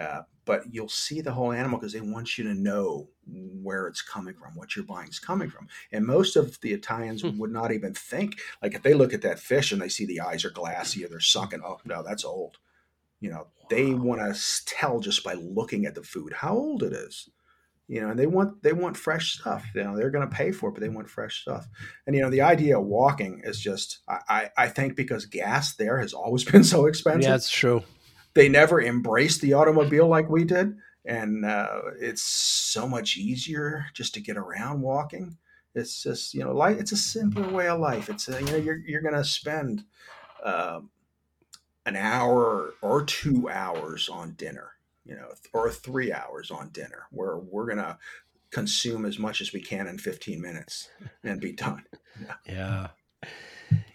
[0.00, 4.00] Uh, but you'll see the whole animal because they want you to know where it's
[4.00, 5.68] coming from, what your buying is coming from.
[5.92, 7.38] And most of the Italians hmm.
[7.38, 10.20] would not even think, like if they look at that fish and they see the
[10.20, 12.56] eyes are glassy or they're sunken, oh no, that's old.
[13.20, 13.66] You know, wow.
[13.68, 17.28] they want to tell just by looking at the food how old it is.
[17.86, 19.66] You know, and they want they want fresh stuff.
[19.74, 21.68] You know, they're going to pay for it, but they want fresh stuff.
[22.06, 25.74] And you know, the idea of walking is just I I, I think because gas
[25.74, 27.24] there has always been so expensive.
[27.24, 27.82] Yeah, that's true
[28.34, 30.76] they never embraced the automobile like we did.
[31.04, 35.36] And uh, it's so much easier just to get around walking.
[35.74, 38.08] It's just you know like it's a simpler way of life.
[38.08, 39.84] It's a, you know you're, you're gonna spend
[40.44, 40.80] uh,
[41.86, 44.72] an hour or two hours on dinner
[45.04, 47.06] you know or three hours on dinner.
[47.10, 47.98] Where we're gonna
[48.50, 50.88] consume as much as we can in 15 minutes
[51.22, 51.84] and be done.
[52.20, 52.88] Yeah, yeah.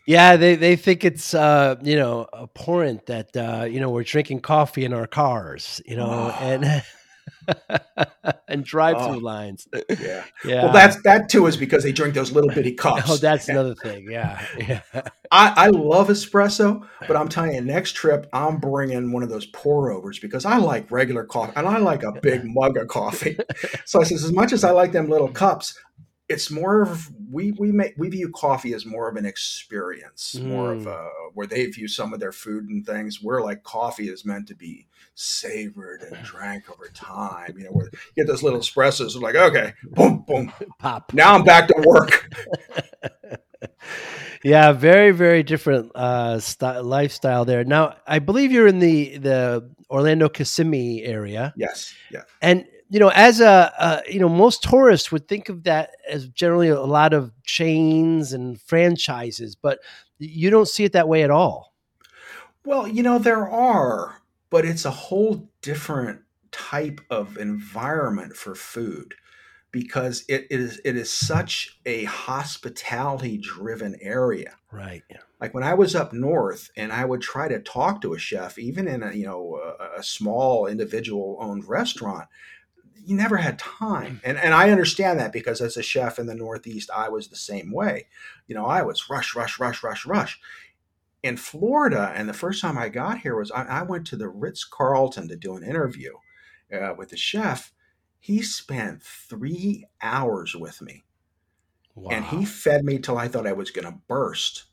[0.05, 4.41] Yeah, they, they think it's uh, you know abhorrent that uh, you know we're drinking
[4.41, 6.37] coffee in our cars, you know, oh.
[6.39, 6.83] and
[8.47, 9.19] and drive through oh.
[9.19, 9.67] lines.
[9.89, 10.63] Yeah, yeah.
[10.63, 13.03] Well, that's that too is because they drink those little bitty cups.
[13.07, 14.07] Oh, that's another thing.
[14.09, 14.81] Yeah, yeah.
[15.31, 19.45] I, I love espresso, but I'm telling you, next trip I'm bringing one of those
[19.47, 23.37] pour overs because I like regular coffee and I like a big mug of coffee.
[23.85, 25.77] So I says, as much as I like them little cups,
[26.27, 30.45] it's more of we we make we view coffee as more of an experience, mm.
[30.45, 30.87] more of mm.
[30.87, 33.21] a where they view some of their food and things.
[33.21, 37.55] We're like coffee is meant to be savored and drank over time.
[37.57, 41.13] You know, where you get those little espressos, like okay, boom, boom, pop.
[41.13, 42.33] Now I'm back to work.
[44.43, 47.63] yeah, very very different uh, st- lifestyle there.
[47.63, 51.53] Now, I believe you're in the the Orlando Kissimmee area.
[51.55, 55.95] Yes, yeah, and you know, as a, you know, most tourists would think of that
[56.09, 59.79] as generally a lot of chains and franchises, but
[60.19, 61.73] you don't see it that way at all.
[62.63, 66.21] Well, you know, there are, but it's a whole different
[66.51, 69.15] type of environment for food
[69.71, 74.55] because it is it is such a hospitality driven area.
[74.71, 75.03] Right.
[75.41, 78.57] Like when I was up north and I would try to talk to a chef
[78.57, 82.29] even in a you know a, a small individual owned restaurant
[83.05, 84.21] you never had time.
[84.23, 87.35] And and I understand that because as a chef in the Northeast, I was the
[87.35, 88.07] same way.
[88.47, 90.39] You know, I was rush, rush, rush, rush, rush.
[91.23, 94.29] In Florida, and the first time I got here was I, I went to the
[94.29, 96.13] Ritz Carlton to do an interview
[96.71, 97.71] uh, with the chef.
[98.19, 101.03] He spent three hours with me,
[101.95, 102.09] wow.
[102.11, 104.65] and he fed me till I thought I was going to burst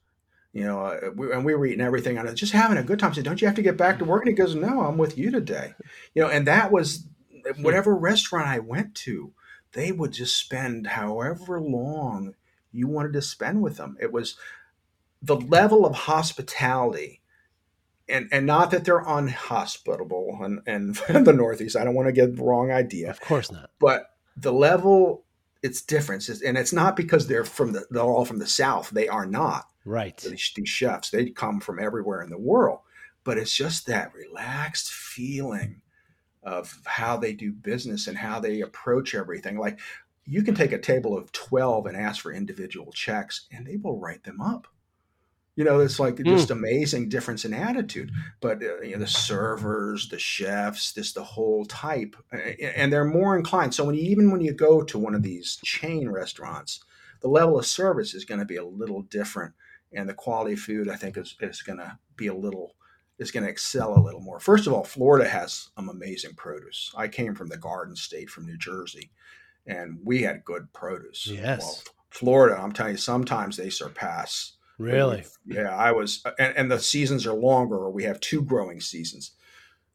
[0.52, 2.98] you know, uh, we, and we were eating everything on it, just having a good
[2.98, 3.10] time.
[3.10, 4.98] I said, "Don't you have to get back to work?" And he goes, "No, I'm
[4.98, 5.74] with you today."
[6.14, 7.06] You know, and that was.
[7.44, 7.62] Hmm.
[7.62, 9.32] whatever restaurant I went to,
[9.72, 12.34] they would just spend however long
[12.72, 13.96] you wanted to spend with them.
[14.00, 14.36] It was
[15.20, 17.20] the level of hospitality.
[18.08, 20.60] And, and not that they're unhospitable and,
[21.08, 21.76] and the Northeast.
[21.76, 23.10] I don't want to get the wrong idea.
[23.10, 23.70] Of course not.
[23.78, 25.24] But the level,
[25.62, 26.28] it's different.
[26.28, 28.90] And it's not because they're from the, they're all from the South.
[28.90, 29.66] They are not.
[29.84, 30.16] Right.
[30.16, 32.80] These, these chefs, they come from everywhere in the world.
[33.24, 35.82] But it's just that relaxed feeling
[36.42, 39.58] of how they do business and how they approach everything.
[39.58, 39.78] Like
[40.24, 43.98] you can take a table of 12 and ask for individual checks and they will
[43.98, 44.66] write them up.
[45.54, 46.24] You know, it's like mm.
[46.24, 48.10] just amazing difference in attitude.
[48.40, 53.36] But uh, you know, the servers, the chefs, this the whole type, and they're more
[53.36, 53.74] inclined.
[53.74, 56.80] So when you, even when you go to one of these chain restaurants,
[57.20, 59.52] the level of service is going to be a little different,
[59.92, 62.74] and the quality of food I think is is going to be a little
[63.22, 64.40] is going to excel a little more.
[64.40, 66.92] First of all, Florida has some amazing produce.
[66.96, 69.10] I came from the Garden State from New Jersey,
[69.66, 71.26] and we had good produce.
[71.26, 71.60] Yes.
[71.60, 74.52] Well, Florida, I'm telling you, sometimes they surpass.
[74.78, 75.24] Really?
[75.46, 77.88] Yeah, I was, and, and, the seasons are longer.
[77.88, 79.32] We have two growing seasons.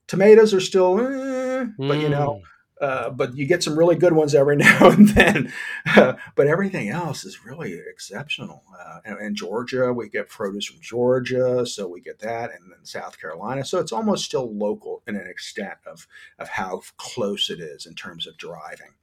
[0.07, 2.47] Tomatoes are still, eh, but you know, mm.
[2.79, 5.53] Uh, but you get some really good ones every now and then.
[6.35, 8.63] But everything else is really exceptional.
[8.79, 12.85] Uh, and, and, Georgia, we get produce from Georgia, so we get that, and then
[12.85, 13.65] South Carolina.
[13.65, 16.07] So it's almost still local in an extent of
[16.37, 18.93] of how close it is in terms of driving.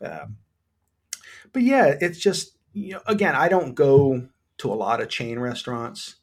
[0.00, 0.36] Um,
[1.52, 4.28] but yeah, it's just you know, again, I don't go
[4.58, 6.16] to a lot of chain restaurants.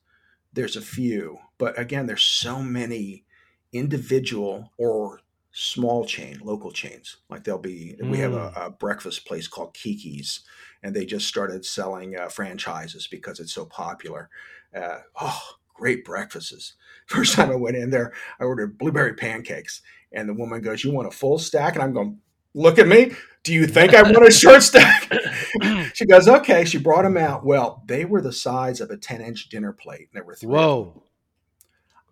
[0.54, 3.26] There's a few, but again, there's so many
[3.74, 5.22] individual or
[5.52, 7.18] small chain, local chains.
[7.30, 8.10] Like they'll be, mm.
[8.10, 8.66] we have a, mm.
[8.66, 10.42] a, breakfast place called Kiki's,
[10.84, 14.30] and they just started selling uh, franchises because it's so popular.
[14.76, 15.42] Uh, oh,
[15.74, 16.74] great breakfasts.
[17.08, 19.82] First time I went in there, I ordered blueberry pancakes,
[20.12, 22.20] and the woman goes, "You want a full stack?" And I'm going,
[22.54, 23.14] "Look at me.
[23.44, 25.12] Do you think I want a short stack?"
[25.94, 27.46] she goes, "Okay." She brought them out.
[27.46, 30.08] Well, they were the size of a 10 inch dinner plate.
[30.12, 30.50] And There were three.
[30.50, 31.04] Whoa.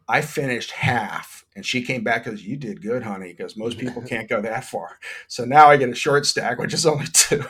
[0.10, 4.02] I finished half and she came back goes, You did good, honey, because most people
[4.02, 4.98] can't go that far.
[5.28, 7.46] So now I get a short stack, which is only two.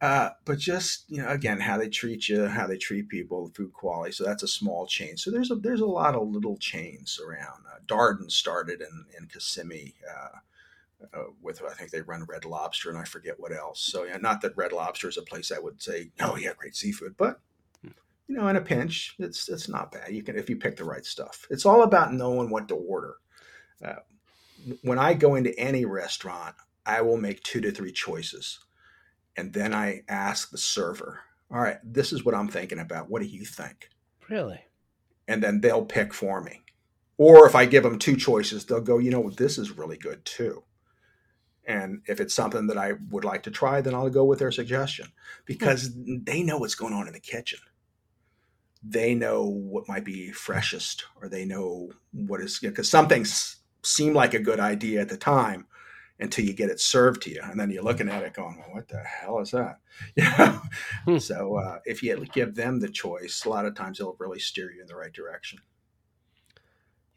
[0.00, 3.72] uh, but just, you know, again, how they treat you, how they treat people, food
[3.72, 4.12] quality.
[4.12, 5.16] So that's a small chain.
[5.16, 7.64] So there's a there's a lot of little chains around.
[7.68, 9.94] Uh, Darden started in, in Kissimmee.
[10.08, 10.38] Uh,
[11.12, 13.80] uh, with I think they run Red Lobster and I forget what else.
[13.80, 16.76] So yeah, not that Red Lobster is a place I would say, oh yeah, great
[16.76, 17.40] seafood, but
[18.28, 20.12] you know, in a pinch, it's it's not bad.
[20.12, 21.46] You can if you pick the right stuff.
[21.50, 23.16] It's all about knowing what to order.
[23.84, 23.96] Uh,
[24.82, 26.54] when I go into any restaurant,
[26.86, 28.60] I will make two to three choices,
[29.36, 31.20] and then I ask the server,
[31.50, 33.10] "All right, this is what I'm thinking about.
[33.10, 33.88] What do you think?"
[34.28, 34.60] Really?
[35.28, 36.62] And then they'll pick for me.
[37.18, 40.24] Or if I give them two choices, they'll go, "You know, this is really good
[40.24, 40.64] too."
[41.64, 44.50] And if it's something that I would like to try, then I'll go with their
[44.50, 45.12] suggestion
[45.44, 47.60] because they know what's going on in the kitchen
[48.82, 53.08] they know what might be freshest or they know what is because you know, some
[53.08, 55.66] things seem like a good idea at the time
[56.18, 58.68] until you get it served to you and then you're looking at it going well,
[58.72, 59.78] what the hell is that.
[61.04, 61.18] Hmm.
[61.18, 64.72] so uh, if you give them the choice a lot of times they'll really steer
[64.72, 65.58] you in the right direction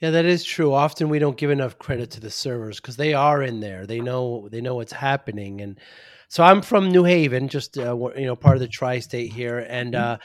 [0.01, 3.13] yeah that is true often we don't give enough credit to the servers because they
[3.13, 5.79] are in there they know they know what's happening and
[6.27, 9.93] so i'm from new haven just uh, you know part of the tri-state here and
[9.93, 10.13] mm-hmm.
[10.13, 10.17] uh,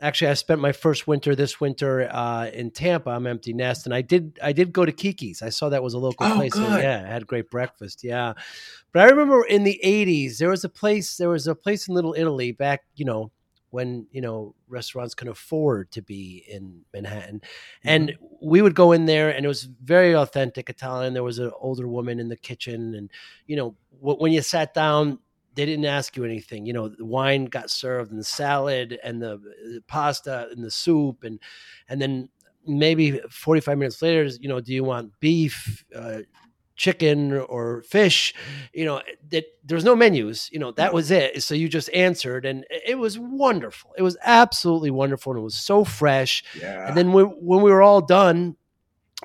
[0.00, 3.10] actually I spent my first winter this winter uh, in Tampa.
[3.10, 5.42] I'm empty nest, and I did I did go to Kiki's.
[5.42, 6.52] I saw that was a local oh, place.
[6.52, 6.82] Good.
[6.82, 8.04] yeah, I had great breakfast.
[8.04, 8.34] Yeah,
[8.92, 11.94] but I remember in the '80s there was a place there was a place in
[11.94, 13.30] Little Italy back you know
[13.70, 17.42] when you know restaurants can afford to be in Manhattan,
[17.84, 18.24] and mm-hmm.
[18.40, 21.14] we would go in there, and it was very authentic Italian.
[21.14, 23.10] There was an older woman in the kitchen, and
[23.46, 25.18] you know when you sat down
[25.58, 26.64] they didn't ask you anything.
[26.66, 30.70] You know, the wine got served and the salad and the, the pasta and the
[30.70, 31.40] soup and
[31.88, 32.28] and then
[32.64, 36.18] maybe 45 minutes later, you know, do you want beef, uh,
[36.76, 38.34] chicken or fish?
[38.72, 40.48] You know, that there's no menus.
[40.52, 41.42] You know, that was it.
[41.42, 43.94] So you just answered, and it was wonderful.
[43.98, 46.44] It was absolutely wonderful, and it was so fresh.
[46.56, 46.86] Yeah.
[46.86, 48.54] And then when, when we were all done,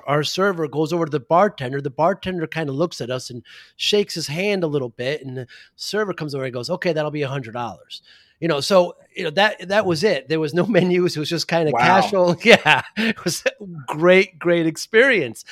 [0.06, 1.80] our server goes over to the bartender.
[1.80, 3.44] The bartender kind of looks at us and
[3.76, 7.10] shakes his hand a little bit, and the server comes over and goes, "Okay, that'll
[7.10, 8.02] be a hundred dollars."
[8.40, 10.28] You know, so you know that that was it.
[10.28, 11.16] There was no menus.
[11.16, 11.80] It was just kind of wow.
[11.80, 12.36] casual.
[12.44, 15.44] Yeah, it was a great, great experience.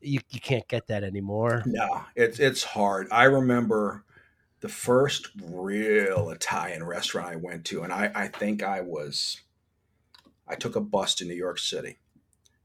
[0.00, 1.62] You you can't get that anymore.
[1.66, 3.08] No, it's it's hard.
[3.10, 4.04] I remember
[4.60, 9.42] the first real Italian restaurant I went to, and I I think I was
[10.48, 11.98] I took a bus to New York City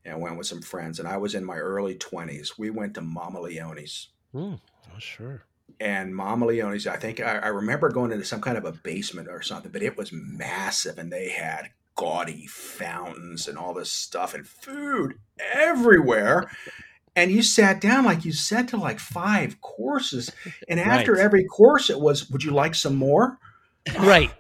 [0.06, 1.00] and went with some friends.
[1.00, 2.58] And I was in my early 20s.
[2.58, 4.10] We went to Mamma Leone's.
[4.34, 4.60] Mm,
[4.93, 5.43] oh, sure.
[5.80, 9.28] And Mamma Leone's, I think I, I, remember going into some kind of a basement
[9.30, 14.34] or something, but it was massive and they had gaudy fountains and all this stuff
[14.34, 15.20] and food
[15.54, 16.52] everywhere.
[17.16, 20.32] And you sat down, like you said, to like five courses.
[20.68, 21.22] And after right.
[21.22, 23.38] every course, it was, Would you like some more?
[24.00, 24.32] Right.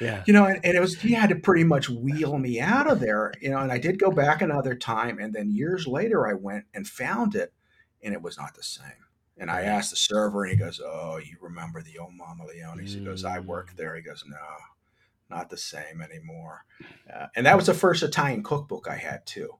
[0.00, 0.24] Yeah.
[0.26, 3.00] You know, and, and, it was he had to pretty much wheel me out of
[3.00, 6.34] there, you know, and I did go back another time and then years later I
[6.34, 7.52] went and found it
[8.02, 9.06] and it was not the same.
[9.36, 12.92] And I asked the server and he goes, Oh, you remember the old Mamma Leone's?
[12.92, 13.76] He goes, I work mm.
[13.76, 13.96] there.
[13.96, 14.36] He goes, No,
[15.30, 16.66] not the same anymore.
[17.12, 19.54] Uh, and that was the first Italian cookbook I had too.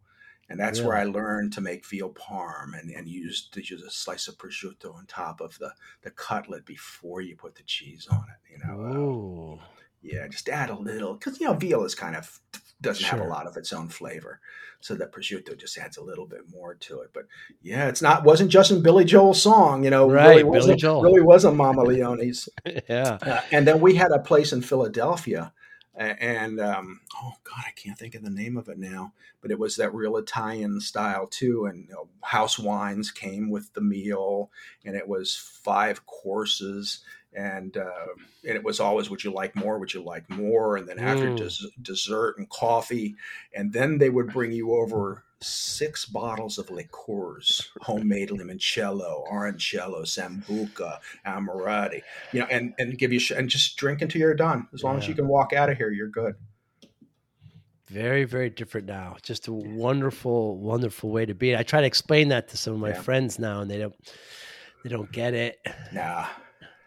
[0.50, 0.86] And that's yeah.
[0.86, 4.36] where I learned to make veal parm and, and use to use a slice of
[4.36, 8.52] prosciutto on top of the, the cutlet before you put the cheese on it.
[8.52, 9.64] You know, uh,
[10.02, 12.40] yeah, just add a little because you know veal is kind of
[12.80, 13.18] doesn't sure.
[13.18, 14.40] have a lot of its own flavor,
[14.80, 17.10] so that prosciutto just adds a little bit more to it.
[17.12, 17.26] But
[17.62, 20.08] yeah, it's not wasn't just in Billy Joel's song, you know.
[20.08, 22.48] Right, really Billy wasn't, Joel really wasn't Mamma Leone's.
[22.88, 25.52] yeah, uh, and then we had a place in Philadelphia,
[25.94, 29.58] and um, oh god, I can't think of the name of it now, but it
[29.58, 31.66] was that real Italian style too.
[31.66, 34.50] And you know, house wines came with the meal,
[34.86, 37.00] and it was five courses
[37.34, 38.06] and uh,
[38.46, 39.78] and it was always would you like more?
[39.78, 40.76] Would you like more?
[40.76, 41.36] And then after mm.
[41.36, 43.14] des- dessert and coffee
[43.54, 50.98] and then they would bring you over six bottles of liqueurs homemade limoncello orangello sambuca
[51.24, 54.66] amorati you know and and give you sh- and just drink until you're done.
[54.74, 55.02] As long yeah.
[55.02, 56.34] as you can walk out of here you're good.
[57.86, 59.16] Very very different now.
[59.22, 61.56] Just a wonderful wonderful way to be.
[61.56, 63.00] I try to explain that to some of my yeah.
[63.00, 63.94] friends now and they don't
[64.82, 65.58] they don't get it.
[65.92, 66.26] Nah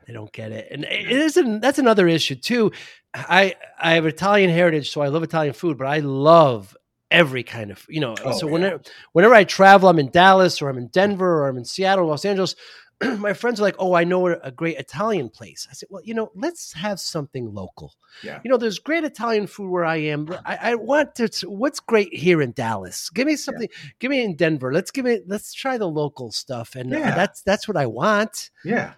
[0.05, 2.71] they don't get it and it isn't that's another issue too
[3.13, 6.75] i i have italian heritage so i love italian food but i love
[7.11, 8.53] every kind of you know oh, so yeah.
[8.53, 8.81] whenever
[9.11, 12.25] whenever i travel i'm in dallas or i'm in denver or i'm in seattle los
[12.25, 12.55] angeles
[13.19, 16.13] my friends are like, "Oh, I know a great Italian place." I said, "Well, you
[16.13, 17.93] know, let's have something local.
[18.23, 18.39] Yeah.
[18.43, 20.33] You know, there's great Italian food where I am.
[20.45, 21.29] I, I want to.
[21.47, 23.09] What's great here in Dallas?
[23.09, 23.69] Give me something.
[23.71, 23.89] Yeah.
[23.99, 24.71] Give me in Denver.
[24.71, 25.23] Let's give it.
[25.27, 27.15] Let's try the local stuff, and uh, yeah.
[27.15, 28.51] that's that's what I want.
[28.63, 28.93] Yeah.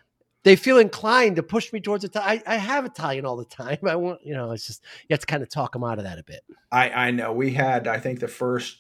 [0.46, 2.16] They feel inclined to push me towards it.
[2.16, 3.80] I, I have Italian all the time.
[3.88, 6.06] I want, you know, it's just you have to kind of talk them out of
[6.06, 6.42] that a bit.
[6.72, 7.88] I I know we had.
[7.88, 8.78] I think the first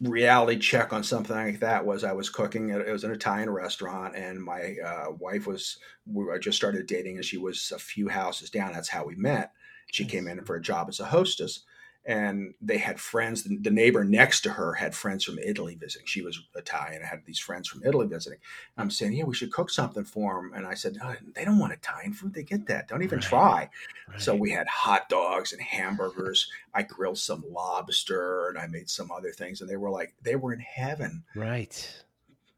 [0.00, 2.70] reality check on something like that was I was cooking.
[2.70, 5.78] It was an Italian restaurant, and my uh, wife was.
[6.06, 8.72] We I just started dating, and she was a few houses down.
[8.72, 9.52] That's how we met.
[9.92, 11.64] She came in for a job as a hostess,
[12.06, 13.44] and they had friends.
[13.44, 16.06] The neighbor next to her had friends from Italy visiting.
[16.06, 17.02] She was Italian.
[17.02, 18.38] I had these friends from Italy visiting.
[18.76, 20.52] I'm saying, yeah, we should cook something for them.
[20.54, 22.34] And I said, oh, they don't want Italian food.
[22.34, 22.88] They get that.
[22.88, 23.28] Don't even right.
[23.28, 23.70] try.
[24.08, 24.20] Right.
[24.20, 26.50] So we had hot dogs and hamburgers.
[26.74, 29.62] I grilled some lobster and I made some other things.
[29.62, 31.24] And they were like, they were in heaven.
[31.34, 32.04] Right.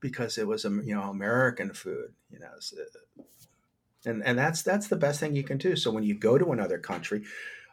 [0.01, 2.51] Because it was, um, you know, American food, you know.
[2.59, 2.77] So,
[4.05, 5.77] and, and that's that's the best thing you can do.
[5.77, 7.25] So when you go to another country,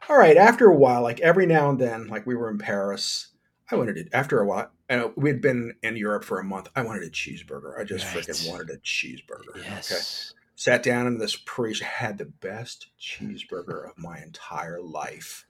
[0.10, 3.28] all right, after a while, like every now and then, like we were in Paris,
[3.72, 4.72] I wanted it after a while.
[4.89, 6.70] And we'd been in Europe for a month.
[6.76, 7.80] I wanted a cheeseburger.
[7.80, 8.24] I just right.
[8.24, 9.64] freaking wanted a cheeseburger.
[9.64, 9.91] Yes.
[9.91, 10.39] Okay.
[10.56, 15.45] Sat down in this Parisian, had the best cheeseburger of my entire life.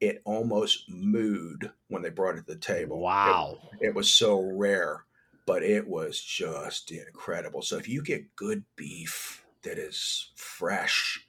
[0.00, 3.00] It almost mooed when they brought it to the table.
[3.00, 3.58] Wow.
[3.80, 5.04] It, it was so rare,
[5.46, 7.62] but it was just incredible.
[7.62, 11.24] So if you get good beef that is fresh,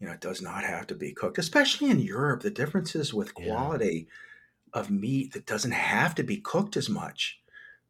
[0.00, 2.42] you know, it does not have to be cooked, especially in Europe.
[2.42, 4.08] The differences with quality
[4.74, 4.80] yeah.
[4.80, 7.40] of meat that doesn't have to be cooked as much.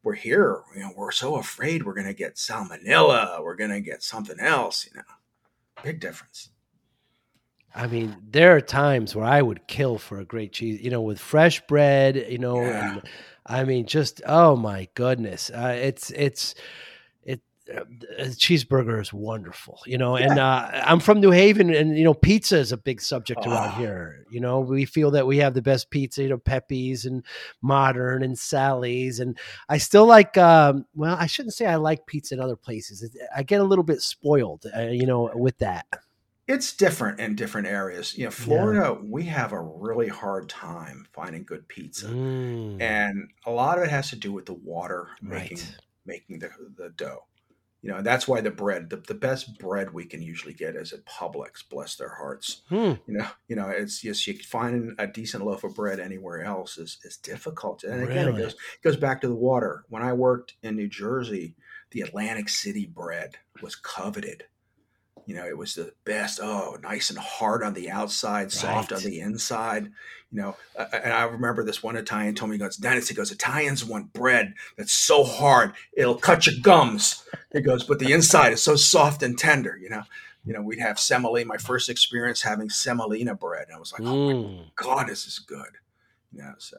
[0.03, 3.81] We're here, you know, we're so afraid we're going to get salmonella, we're going to
[3.81, 5.03] get something else, you know.
[5.83, 6.51] Big difference.
[7.75, 11.03] I mean, there are times where I would kill for a great cheese, you know,
[11.03, 12.95] with fresh bread, you know, yeah.
[12.95, 13.03] and
[13.47, 16.55] I mean, just oh my goodness, uh, it's it's
[17.71, 20.19] a cheeseburger is wonderful, you know.
[20.19, 20.31] Yeah.
[20.31, 23.51] And uh, I'm from New Haven, and you know, pizza is a big subject oh.
[23.51, 24.27] around here.
[24.31, 27.25] You know, we feel that we have the best pizza, you know, Pepe's and
[27.63, 30.37] Modern and Sally's, and I still like.
[30.37, 33.17] Um, well, I shouldn't say I like pizza in other places.
[33.35, 35.87] I get a little bit spoiled, uh, you know, with that.
[36.49, 38.19] It's different in different areas.
[38.19, 39.07] You know, Florida, yeah.
[39.09, 42.81] we have a really hard time finding good pizza, mm.
[42.81, 45.61] and a lot of it has to do with the water making
[46.05, 47.25] making the the dough
[47.83, 50.93] you know that's why the bread the, the best bread we can usually get is
[50.93, 52.95] at publix bless their hearts hmm.
[53.07, 56.79] you know you know it's just you find a decent loaf of bread anywhere else
[56.79, 58.41] is, is difficult and again really?
[58.41, 61.57] it goes it goes back to the water when i worked in new jersey
[61.91, 64.45] the atlantic city bread was coveted
[65.27, 66.41] you know, it was the best.
[66.43, 68.53] Oh, nice and hard on the outside, right.
[68.53, 69.91] soft on the inside.
[70.33, 70.57] You know,
[70.93, 74.13] and I remember this one Italian told me, he goes, Dennis, he goes, Italians want
[74.13, 77.25] bread that's so hard it'll cut your gums.
[77.53, 79.77] He goes, but the inside is so soft and tender.
[79.77, 80.03] You know,
[80.45, 81.47] you know, we'd have semolina.
[81.47, 84.57] My first experience having semolina bread, and I was like, oh mm.
[84.59, 85.79] my god, this is good.
[86.33, 86.77] You know, so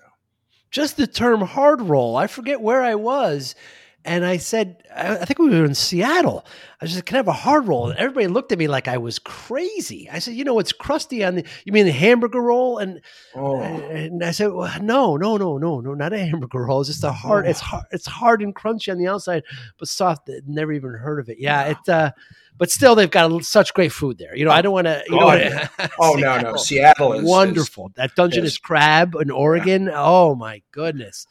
[0.71, 2.15] just the term hard roll.
[2.15, 3.55] I forget where I was
[4.03, 6.45] and I said, I think we were in Seattle.
[6.81, 7.89] I said, can I have a hard roll?
[7.89, 10.09] And everybody looked at me like I was crazy.
[10.09, 12.79] I said, you know, it's crusty on the, you mean the hamburger roll?
[12.79, 13.01] And,
[13.35, 13.61] oh.
[13.61, 16.81] and I said, well, no, no, no, no, no, not a hamburger roll.
[16.81, 17.49] It's just a hard, oh.
[17.49, 19.43] it's hard, it's hard and crunchy on the outside,
[19.77, 20.29] but soft.
[20.47, 21.37] Never even heard of it.
[21.39, 21.65] Yeah.
[21.65, 22.11] It, uh,
[22.57, 24.35] but still, they've got such great food there.
[24.35, 25.01] You know, I don't want to.
[25.07, 27.87] You know, oh, oh no, no, Seattle is wonderful.
[27.87, 29.85] Is, that Dungeness crab in Oregon.
[29.85, 29.93] Yeah.
[29.95, 31.25] Oh my goodness,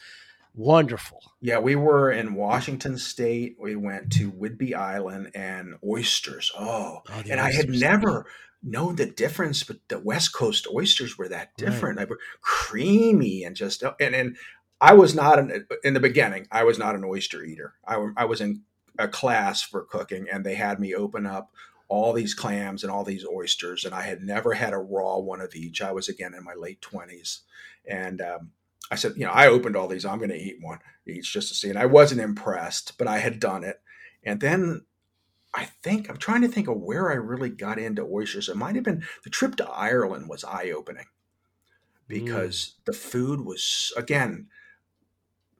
[0.61, 1.23] wonderful.
[1.41, 3.57] Yeah, we were in Washington State.
[3.59, 6.53] We went to Whidbey Island and oysters.
[6.59, 8.27] Oh, oh and I had never
[8.63, 11.97] known the difference, but the West Coast oysters were that different.
[11.97, 12.07] Right.
[12.07, 14.37] They were creamy and just and and
[14.81, 16.47] I was not an, in the beginning.
[16.51, 17.75] I was not an oyster eater.
[17.87, 18.63] I, I was in
[18.99, 21.51] a class for cooking, and they had me open up
[21.89, 25.41] all these clams and all these oysters, and I had never had a raw one
[25.41, 25.83] of each.
[25.83, 27.41] I was again in my late twenties,
[27.87, 28.51] and um,
[28.91, 30.05] I said, you know, I opened all these.
[30.05, 31.71] I'm going to eat one each just to see.
[31.71, 33.81] And I wasn't impressed, but I had done it.
[34.25, 34.85] And then
[35.55, 38.49] I think I'm trying to think of where I really got into oysters.
[38.49, 41.07] It might have been the trip to Ireland was eye opening
[42.09, 42.85] because mm.
[42.87, 44.49] the food was again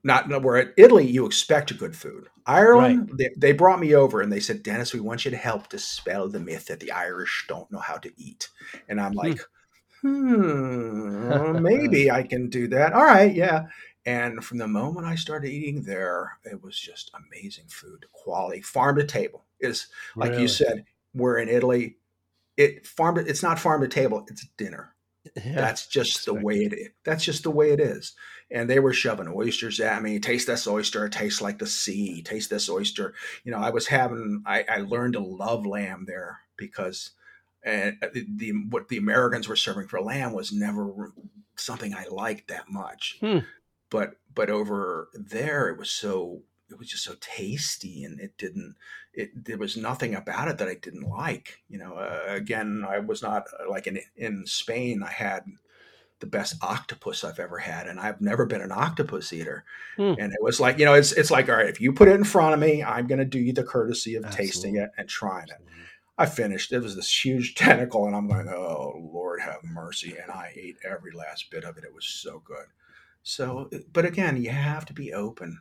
[0.03, 2.27] not where at Italy you expect good food.
[2.45, 3.17] Ireland, right.
[3.17, 6.27] they, they brought me over and they said, Dennis, we want you to help dispel
[6.27, 8.49] the myth that the Irish don't know how to eat.
[8.89, 9.19] And I'm hmm.
[9.19, 9.39] like,
[10.01, 12.93] hmm, maybe I can do that.
[12.93, 13.67] All right, yeah.
[14.05, 18.95] And from the moment I started eating there, it was just amazing food, quality, farm
[18.97, 19.45] to table.
[19.59, 20.43] Is like really?
[20.43, 21.97] you said, we're in Italy.
[22.57, 23.17] It farm.
[23.19, 24.25] It's not farm to table.
[24.29, 24.95] It's dinner.
[25.35, 26.89] Yeah, that's just the way it is.
[27.05, 28.13] That's just the way it is.
[28.49, 30.19] And they were shoving oysters at me.
[30.19, 31.05] Taste this oyster.
[31.05, 32.23] It tastes like the sea.
[32.23, 33.13] Taste this oyster.
[33.43, 34.41] You know, I was having.
[34.47, 37.11] I, I learned to love lamb there because
[37.63, 41.13] and uh, the, the, what the Americans were serving for lamb was never
[41.55, 43.17] something I liked that much.
[43.19, 43.39] Hmm.
[43.89, 48.75] But but over there, it was so it was just so tasty, and it didn't.
[49.13, 51.59] It there was nothing about it that I didn't like.
[51.67, 55.03] You know, uh, again, I was not uh, like in in Spain.
[55.03, 55.43] I had
[56.21, 59.65] the best octopus I've ever had, and I've never been an octopus eater.
[59.97, 60.13] Hmm.
[60.17, 62.15] And it was like, you know, it's it's like, all right, if you put it
[62.15, 64.47] in front of me, I'm going to do you the courtesy of Absolutely.
[64.47, 65.67] tasting it and trying it.
[66.21, 66.71] I finished.
[66.71, 70.15] It was this huge tentacle, and I'm going, oh Lord, have mercy.
[70.21, 71.83] And I ate every last bit of it.
[71.83, 72.67] It was so good.
[73.23, 75.59] So, but again, you have to be open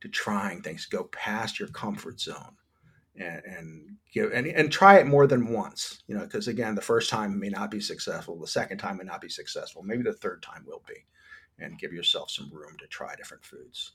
[0.00, 0.86] to trying things.
[0.86, 2.56] Go past your comfort zone,
[3.16, 6.02] and, and give and, and try it more than once.
[6.06, 8.38] You know, because again, the first time may not be successful.
[8.38, 9.82] The second time may not be successful.
[9.82, 11.04] Maybe the third time will be.
[11.58, 13.92] And give yourself some room to try different foods.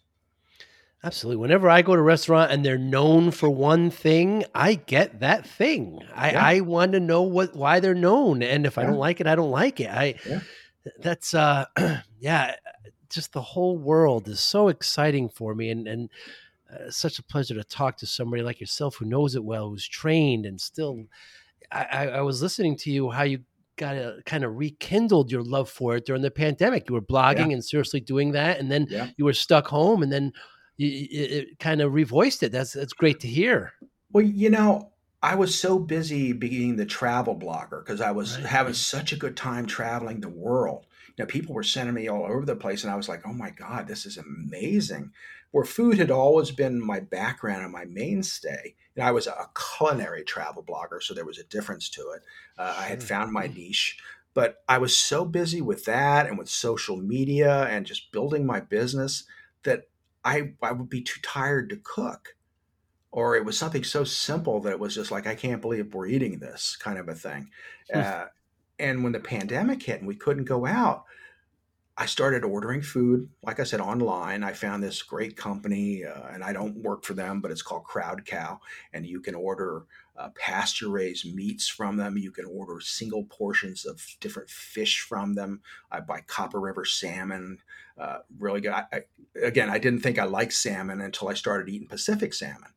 [1.03, 1.39] Absolutely.
[1.39, 5.45] Whenever I go to a restaurant and they're known for one thing, I get that
[5.45, 5.99] thing.
[6.15, 6.45] I, yeah.
[6.45, 8.41] I want to know what why they're known.
[8.41, 8.83] And if yeah.
[8.83, 9.89] I don't like it, I don't like it.
[9.89, 10.39] I yeah.
[10.99, 11.65] that's uh
[12.19, 12.55] yeah,
[13.09, 16.09] just the whole world is so exciting for me and and
[16.73, 19.87] uh, such a pleasure to talk to somebody like yourself who knows it well, who's
[19.87, 21.05] trained and still
[21.71, 23.39] I, I was listening to you how you
[23.75, 26.87] got a, kind of rekindled your love for it during the pandemic.
[26.87, 28.87] You were blogging and seriously doing that, and then
[29.17, 30.31] you were stuck home, and then
[30.77, 32.51] it, it kind of revoiced it.
[32.51, 33.73] That's that's great to hear.
[34.11, 38.45] Well, you know, I was so busy being the travel blogger because I was right.
[38.45, 40.85] having such a good time traveling the world.
[41.17, 43.33] You know, people were sending me all over the place, and I was like, "Oh
[43.33, 45.11] my god, this is amazing!"
[45.51, 48.75] Where food had always been my background and my mainstay.
[48.95, 52.23] You know, I was a culinary travel blogger, so there was a difference to it.
[52.57, 53.97] Uh, I had found my niche,
[54.33, 58.59] but I was so busy with that and with social media and just building my
[58.59, 59.23] business
[59.63, 59.87] that
[60.25, 62.35] I, I would be too tired to cook.
[63.11, 66.07] Or it was something so simple that it was just like, I can't believe we're
[66.07, 67.49] eating this kind of a thing.
[67.93, 67.99] Hmm.
[67.99, 68.25] uh,
[68.77, 71.05] and when the pandemic hit and we couldn't go out,
[71.97, 74.43] I started ordering food, like I said, online.
[74.43, 77.85] I found this great company, uh, and I don't work for them, but it's called
[77.85, 78.59] Crowd Cow,
[78.91, 79.83] and you can order
[80.17, 82.17] uh, pasture raised meats from them.
[82.17, 85.61] You can order single portions of different fish from them.
[85.91, 87.59] I buy Copper River salmon,
[87.97, 88.71] uh, really good.
[88.71, 89.01] I, I,
[89.41, 92.71] again, I didn't think I liked salmon until I started eating Pacific salmon,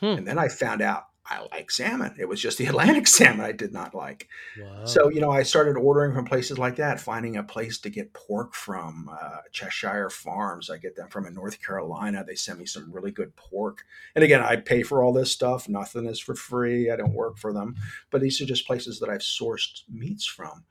[0.00, 0.06] hmm.
[0.06, 2.14] and then I found out I like salmon.
[2.18, 4.28] It was just the Atlantic salmon I did not like.
[4.60, 4.84] Wow.
[4.84, 8.12] So, you know, I started ordering from places like that, finding a place to get
[8.12, 10.70] pork from uh, Cheshire Farms.
[10.70, 12.24] I get them from in North Carolina.
[12.26, 13.84] They send me some really good pork.
[14.14, 15.68] And again, I pay for all this stuff.
[15.68, 16.90] Nothing is for free.
[16.90, 17.76] I don't work for them.
[18.10, 20.64] But these are just places that I've sourced meats from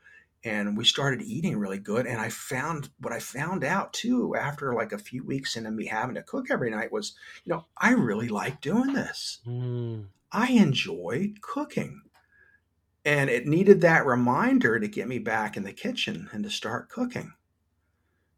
[0.44, 4.74] and we started eating really good and i found what i found out too after
[4.74, 7.92] like a few weeks into me having to cook every night was you know i
[7.92, 10.04] really like doing this mm.
[10.32, 12.02] I enjoy cooking
[13.04, 16.90] and it needed that reminder to get me back in the kitchen and to start
[16.90, 17.34] cooking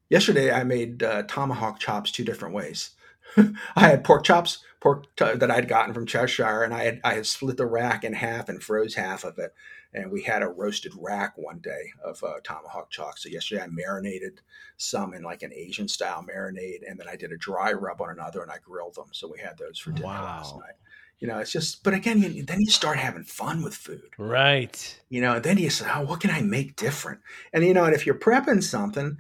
[0.09, 2.91] yesterday i made uh, tomahawk chops two different ways
[3.75, 7.13] i had pork chops pork t- that i'd gotten from cheshire and i had i
[7.13, 9.53] had split the rack in half and froze half of it
[9.93, 13.23] and we had a roasted rack one day of uh, tomahawk chops.
[13.23, 14.41] So yesterday I marinated
[14.77, 18.09] some in like an Asian style marinade, and then I did a dry rub on
[18.09, 19.09] another, and I grilled them.
[19.11, 20.23] So we had those for dinner wow.
[20.23, 20.75] last night.
[21.23, 24.99] You know, it's just, but again, you, then you start having fun with food, right?
[25.07, 27.21] You know, and then you say, "Oh, what can I make different?"
[27.53, 29.15] And you know, and if you're prepping something,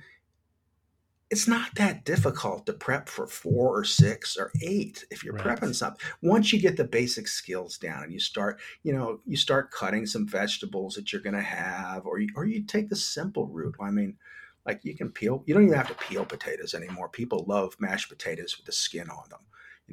[1.29, 5.57] it's not that difficult to prep for four or six or eight if you're right.
[5.57, 6.05] prepping something.
[6.21, 10.05] Once you get the basic skills down and you start, you know, you start cutting
[10.05, 13.75] some vegetables that you're going to have, or you, or you take the simple route.
[13.79, 14.17] I mean,
[14.65, 15.41] like you can peel.
[15.45, 17.07] You don't even have to peel potatoes anymore.
[17.07, 19.39] People love mashed potatoes with the skin on them.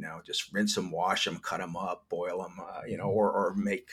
[0.01, 2.59] You know, just rinse them, wash them, cut them up, boil them.
[2.59, 3.91] Uh, you know, or or make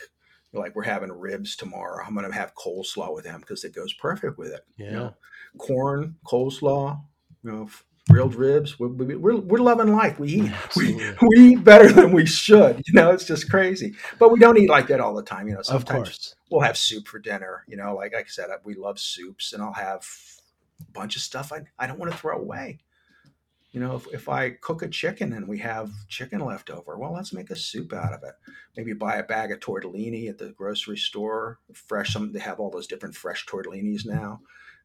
[0.53, 2.01] like we're having ribs tomorrow.
[2.05, 4.65] I'm going to have coleslaw with them because it goes perfect with it.
[4.77, 4.85] Yeah.
[4.85, 5.13] You know,
[5.57, 7.01] corn, coleslaw,
[7.43, 7.69] you know,
[8.09, 8.79] grilled ribs.
[8.79, 10.17] We're, we're, we're loving life.
[10.17, 10.51] We eat.
[10.77, 12.81] We, we eat better than we should.
[12.87, 13.95] You know, it's just crazy.
[14.17, 15.49] But we don't eat like that all the time.
[15.49, 17.65] You know, sometimes we'll have soup for dinner.
[17.67, 20.07] You know, like, like I said, we love soups, and I'll have
[20.79, 22.79] a bunch of stuff I, I don't want to throw away.
[23.72, 27.13] You know, if, if I cook a chicken and we have chicken left over, well,
[27.13, 28.34] let's make a soup out of it.
[28.78, 32.13] Maybe buy a bag of tortellini at the grocery store, fresh.
[32.13, 34.41] Some they have all those different fresh tortellinis now.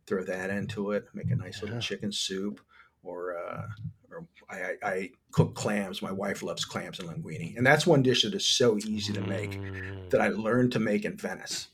[0.07, 2.61] Throw that into it, make a nice little chicken soup,
[3.05, 3.69] or uh,
[4.11, 6.03] or I, I, cook clams.
[6.03, 9.21] My wife loves clams and linguine, and that's one dish that is so easy to
[9.21, 10.11] make mm.
[10.11, 11.69] that I learned to make in Venice.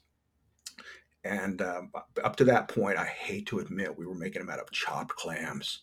[1.25, 1.91] And um,
[2.23, 5.17] up to that point, I hate to admit we were making them out of chopped
[5.17, 5.81] clams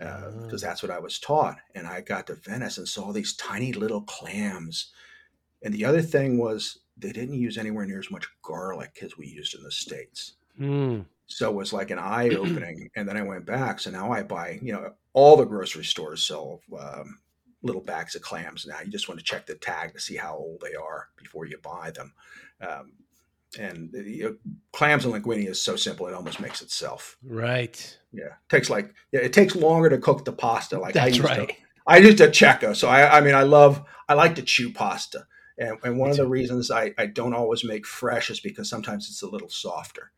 [0.00, 1.58] because uh, that's what I was taught.
[1.74, 4.92] And I got to Venice and saw these tiny little clams.
[5.62, 9.26] And the other thing was they didn't use anywhere near as much garlic as we
[9.26, 10.34] used in the States.
[10.58, 11.04] Mm.
[11.26, 12.90] So it was like an eye opening.
[12.96, 13.78] and then I went back.
[13.78, 17.18] So now I buy, you know, all the grocery stores sell um,
[17.62, 18.80] little bags of clams now.
[18.82, 21.58] You just want to check the tag to see how old they are before you
[21.62, 22.12] buy them.
[22.66, 22.92] Um,
[23.58, 24.36] and you know,
[24.72, 27.16] clams and linguine is so simple it almost makes itself.
[27.22, 27.98] Right.
[28.12, 30.78] Yeah, it takes like yeah, it takes longer to cook the pasta.
[30.78, 31.48] Like That's I used right.
[31.48, 31.54] To,
[31.86, 35.26] I used a Cecco, so I I mean I love I like to chew pasta,
[35.58, 39.08] and and one of the reasons I I don't always make fresh is because sometimes
[39.08, 40.12] it's a little softer.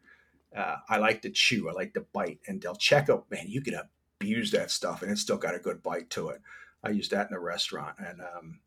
[0.54, 1.70] Uh, I like to chew.
[1.70, 2.40] I like to bite.
[2.46, 3.80] And Del Cecco, man, you can
[4.20, 6.42] abuse that stuff, and it's still got a good bite to it.
[6.84, 8.60] I use that in a restaurant, and um,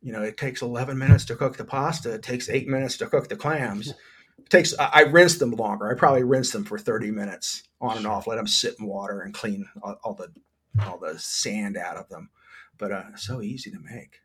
[0.00, 2.14] you know, it takes 11 minutes to cook the pasta.
[2.14, 3.94] It takes eight minutes to cook the clams.
[4.38, 5.90] It takes, I, I rinse them longer.
[5.90, 9.22] I probably rinse them for 30 minutes on and off, let them sit in water
[9.22, 10.28] and clean all, all the,
[10.86, 12.30] all the sand out of them.
[12.76, 14.20] But uh, so easy to make.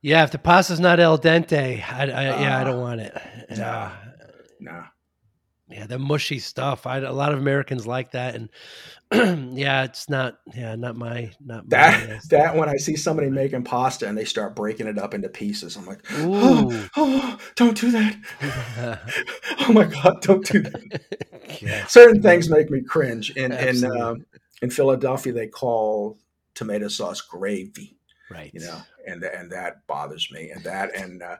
[0.00, 3.20] Yeah, if the pasta's not al dente, I, I uh, yeah, I don't want it.
[3.50, 3.92] No, uh,
[4.60, 4.84] no
[5.70, 6.86] yeah, the mushy stuff.
[6.86, 8.48] I a lot of Americans like that, and
[9.12, 10.38] yeah, it's not.
[10.54, 14.26] Yeah, not my not that my that when I see somebody making pasta and they
[14.26, 19.00] start breaking it up into pieces, I'm like, oh, oh, don't do that.
[19.60, 21.58] oh my god, don't do that.
[21.62, 21.86] yeah.
[21.86, 23.30] Certain things make me cringe.
[23.30, 24.26] In in um,
[24.60, 26.18] in Philadelphia, they call
[26.54, 27.96] tomato sauce gravy.
[28.30, 28.50] Right.
[28.52, 30.50] You know, and and that bothers me.
[30.50, 31.36] And that and uh,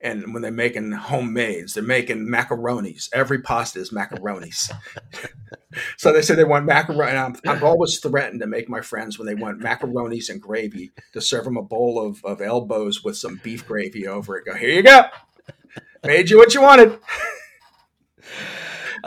[0.00, 3.08] and when they're making homemades, they're making macaronis.
[3.12, 4.70] Every pasta is macaronis.
[5.96, 7.16] so they say they want macaroni.
[7.16, 11.20] I'm, I've always threatened to make my friends when they want macaronis and gravy to
[11.20, 14.44] serve them a bowl of, of elbows with some beef gravy over it.
[14.44, 15.04] Go here you go.
[16.04, 16.98] Made you what you wanted.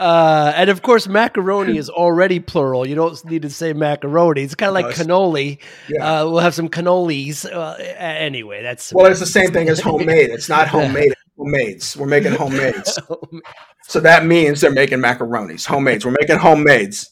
[0.00, 2.86] Uh, and of course, macaroni is already plural.
[2.86, 4.42] You don't need to say macaroni.
[4.42, 5.58] It's kind of like cannoli.
[5.90, 6.22] Yeah.
[6.22, 7.44] Uh, we'll have some cannolis.
[7.44, 10.30] Uh, anyway, that's well, it's the same thing as homemade.
[10.30, 11.12] It's not homemade.
[11.36, 11.98] homemades.
[11.98, 12.98] We're making homemades.
[13.82, 15.66] so that means they're making macaronis.
[15.66, 16.06] Homemades.
[16.06, 17.10] We're making homemades.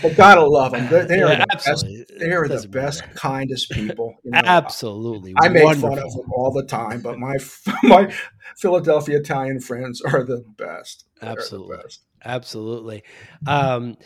[0.00, 0.88] But gotta love them.
[0.88, 2.04] They're, they are yeah, the absolutely.
[2.04, 2.20] best.
[2.20, 3.14] They are the best, matter.
[3.14, 4.14] kindest people.
[4.24, 7.34] You know, absolutely, I, I make fun of them all the time, but my
[7.82, 8.12] my
[8.56, 11.05] Philadelphia Italian friends are the best.
[11.22, 11.78] Absolutely,
[12.24, 13.02] absolutely.
[13.46, 13.96] Um,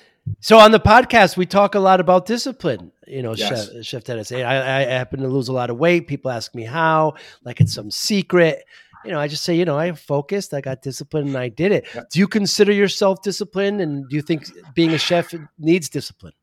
[0.40, 2.92] so on the podcast, we talk a lot about discipline.
[3.06, 3.72] You know, yes.
[3.72, 4.30] Chef, Chef Dennis.
[4.30, 6.06] I, I happen to lose a lot of weight.
[6.06, 8.64] People ask me how, like it's some secret
[9.04, 11.72] you know, I just say, you know, I focused, I got disciplined, and I did
[11.72, 11.86] it.
[12.10, 16.34] Do you consider yourself disciplined, and do you think being a chef needs discipline?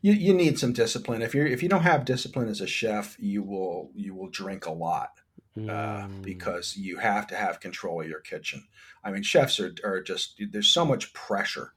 [0.00, 1.22] You, you need some discipline.
[1.22, 4.66] If you're if you don't have discipline as a chef, you will you will drink
[4.66, 5.10] a lot
[5.68, 6.22] uh, mm.
[6.22, 8.66] because you have to have control of your kitchen.
[9.02, 11.72] I mean, chefs are are just there's so much pressure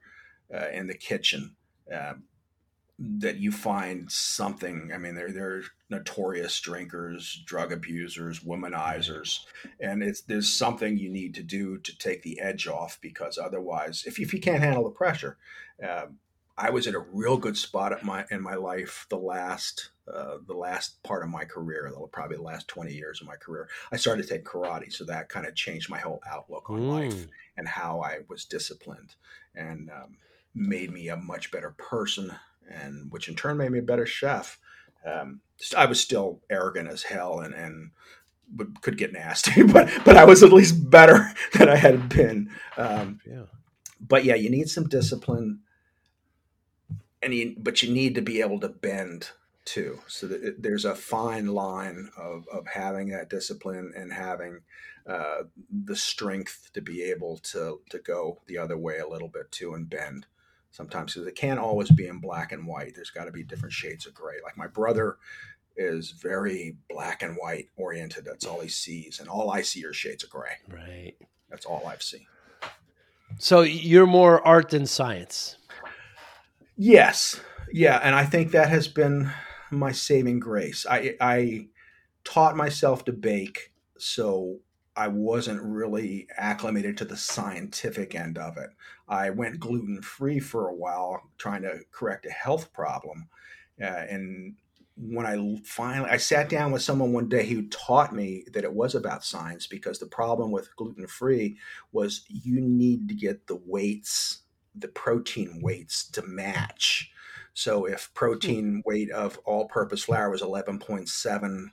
[0.53, 1.55] uh, in the kitchen.
[1.93, 2.13] Uh,
[3.03, 4.91] that you find something.
[4.93, 9.39] I mean, they're they're notorious drinkers, drug abusers, womanizers,
[9.79, 14.03] and it's there's something you need to do to take the edge off because otherwise,
[14.05, 15.37] if if you can't handle the pressure,
[15.83, 16.07] uh,
[16.57, 20.37] I was in a real good spot at my in my life the last uh,
[20.47, 23.67] the last part of my career, probably the last twenty years of my career.
[23.91, 26.89] I started to take karate, so that kind of changed my whole outlook on mm.
[26.89, 27.27] life
[27.57, 29.15] and how I was disciplined,
[29.55, 30.17] and um,
[30.53, 32.33] made me a much better person
[32.69, 34.59] and which in turn made me a better chef.
[35.05, 35.41] Um,
[35.75, 37.91] I was still arrogant as hell and and
[38.55, 42.51] would, could get nasty, but but I was at least better than I had been.
[42.77, 43.43] Um, yeah.
[43.99, 45.59] But yeah, you need some discipline,
[47.21, 49.29] and you, but you need to be able to bend
[49.65, 49.99] too.
[50.07, 54.61] So there's a fine line of of having that discipline and having
[55.07, 55.43] uh,
[55.85, 59.73] the strength to be able to to go the other way a little bit too
[59.73, 60.25] and bend
[60.71, 62.93] sometimes because it can't always be in black and white.
[62.95, 64.35] There's got to be different shades of gray.
[64.43, 65.17] Like my brother
[65.77, 68.25] is very black and white oriented.
[68.25, 70.57] That's all he sees, and all I see are shades of gray.
[70.69, 71.13] Right.
[71.49, 72.25] That's all I've seen.
[73.37, 75.57] So you're more art than science.
[76.77, 77.39] Yes.
[77.73, 79.31] Yeah, and I think that has been
[79.71, 80.85] my saving grace.
[80.89, 81.67] I I
[82.23, 84.59] taught myself to bake so
[84.95, 88.71] I wasn't really acclimated to the scientific end of it.
[89.07, 93.29] I went gluten free for a while, trying to correct a health problem,
[93.81, 94.55] uh, and
[94.97, 98.73] when I finally I sat down with someone one day who taught me that it
[98.73, 101.57] was about science because the problem with gluten free
[101.91, 104.41] was you need to get the weights,
[104.75, 107.10] the protein weights to match.
[107.53, 108.13] So if hmm.
[108.13, 111.65] protein weight of all purpose flour was 11.7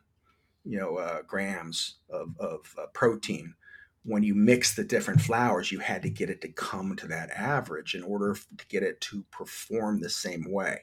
[0.64, 3.54] you know uh, grams of, of uh, protein
[4.04, 7.30] when you mix the different flours you had to get it to come to that
[7.30, 10.80] average in order to get it to perform the same way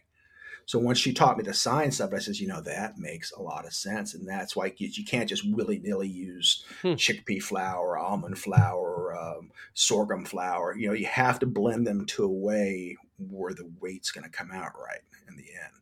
[0.68, 3.32] so once she taught me the science of it, I says, you know, that makes
[3.32, 4.16] a lot of sense.
[4.16, 6.94] And that's why you, you can't just willy nilly use hmm.
[6.94, 10.76] chickpea flour, almond flour, um, sorghum flour.
[10.76, 14.38] You know, you have to blend them to a way where the weight's going to
[14.38, 15.74] come out right in the end.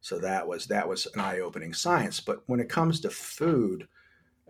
[0.00, 2.20] So that was that was an eye opening science.
[2.20, 3.88] But when it comes to food,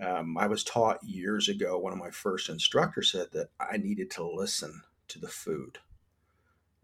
[0.01, 1.79] um, I was taught years ago.
[1.79, 5.79] One of my first instructors said that I needed to listen to the food.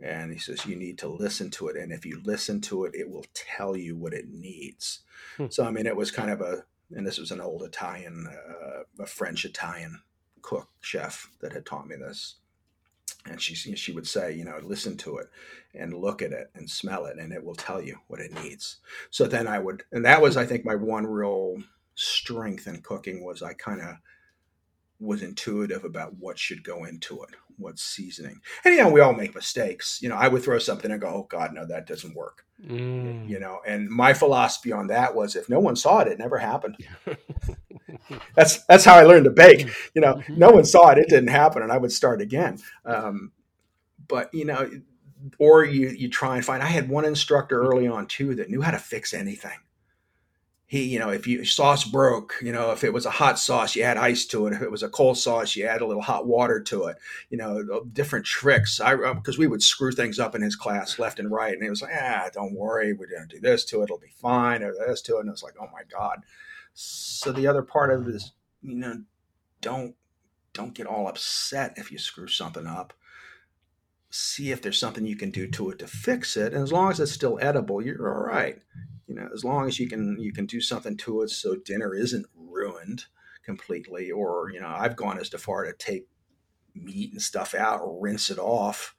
[0.00, 1.76] And he says, you need to listen to it.
[1.76, 5.00] And if you listen to it, it will tell you what it needs.
[5.36, 5.46] Hmm.
[5.50, 9.02] So, I mean, it was kind of a, and this was an old Italian, uh,
[9.02, 10.00] a French Italian
[10.42, 12.36] cook, chef that had taught me this.
[13.26, 15.28] And she, she would say, you know, listen to it
[15.74, 18.76] and look at it and smell it, and it will tell you what it needs.
[19.10, 21.56] So then I would, and that was, I think, my one real
[21.94, 23.96] strength in cooking was I kind of
[25.00, 28.40] was intuitive about what should go into it, what seasoning.
[28.64, 29.98] And you know, we all make mistakes.
[30.02, 33.28] You know, I would throw something and go, "Oh God, no, that doesn't work." Mm.
[33.28, 36.38] You know, and my philosophy on that was, if no one saw it, it never
[36.38, 36.76] happened.
[38.34, 39.68] that's that's how I learned to bake.
[39.94, 40.38] You know, mm-hmm.
[40.38, 42.58] no one saw it, it didn't happen, and I would start again.
[42.84, 43.32] Um,
[44.06, 44.70] but you know,
[45.38, 46.62] or you you try and find.
[46.62, 49.58] I had one instructor early on too that knew how to fix anything
[50.66, 53.76] he, you know, if you sauce broke, you know, if it was a hot sauce,
[53.76, 54.54] you add ice to it.
[54.54, 56.96] If it was a cold sauce, you add a little hot water to it.
[57.28, 58.80] You know, different tricks.
[58.80, 61.62] I because uh, we would screw things up in his class left and right, and
[61.62, 63.84] he was like, "Ah, don't worry, we're gonna do this to it.
[63.84, 66.24] It'll be fine." Or this to it, and it's like, "Oh my god."
[66.72, 69.02] So the other part of it is, you know,
[69.60, 69.94] don't
[70.54, 72.94] don't get all upset if you screw something up.
[74.16, 76.92] See if there's something you can do to it to fix it, and as long
[76.92, 78.60] as it's still edible, you're all right.
[79.08, 81.94] You know as long as you can you can do something to it so dinner
[81.94, 83.06] isn't ruined
[83.44, 86.06] completely or you know i've gone as far to take
[86.74, 88.94] meat and stuff out or rinse it off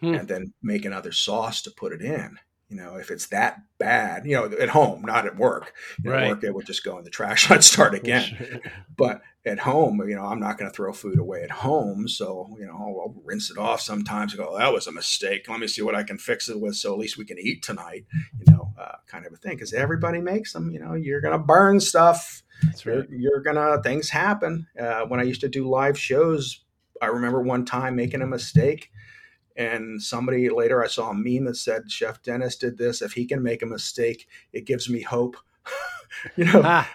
[0.00, 0.14] hmm.
[0.14, 2.38] and then make another sauce to put it in.
[2.68, 5.74] You know if it's that bad you know at home not at work.
[6.02, 6.28] You know, right.
[6.30, 8.60] work it would just go in the trash i'd start again.
[8.96, 12.08] but at home, you know, I'm not going to throw food away at home.
[12.08, 15.48] So, you know, I'll, rinse it off sometimes and go, oh, that was a mistake.
[15.48, 16.76] Let me see what I can fix it with.
[16.76, 18.04] So at least we can eat tonight,
[18.38, 19.58] you know, uh, kind of a thing.
[19.58, 22.42] Cause everybody makes them, you know, you're going to burn stuff.
[22.62, 23.06] That's right.
[23.08, 24.66] You're, you're going to, things happen.
[24.78, 26.64] Uh, when I used to do live shows,
[27.00, 28.90] I remember one time making a mistake
[29.56, 33.02] and somebody later I saw a meme that said, Chef Dennis did this.
[33.02, 35.36] If he can make a mistake, it gives me hope.
[36.36, 36.90] you know, ah.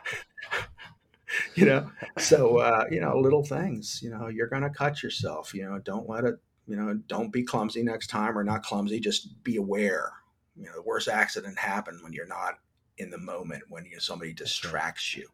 [1.56, 5.54] you know so uh, you know little things you know you're going to cut yourself
[5.54, 6.36] you know don't let it
[6.68, 10.12] you know don't be clumsy next time or not clumsy just be aware
[10.56, 12.56] you know the worst accident happened when you're not
[12.98, 15.28] in the moment when you know, somebody distracts you.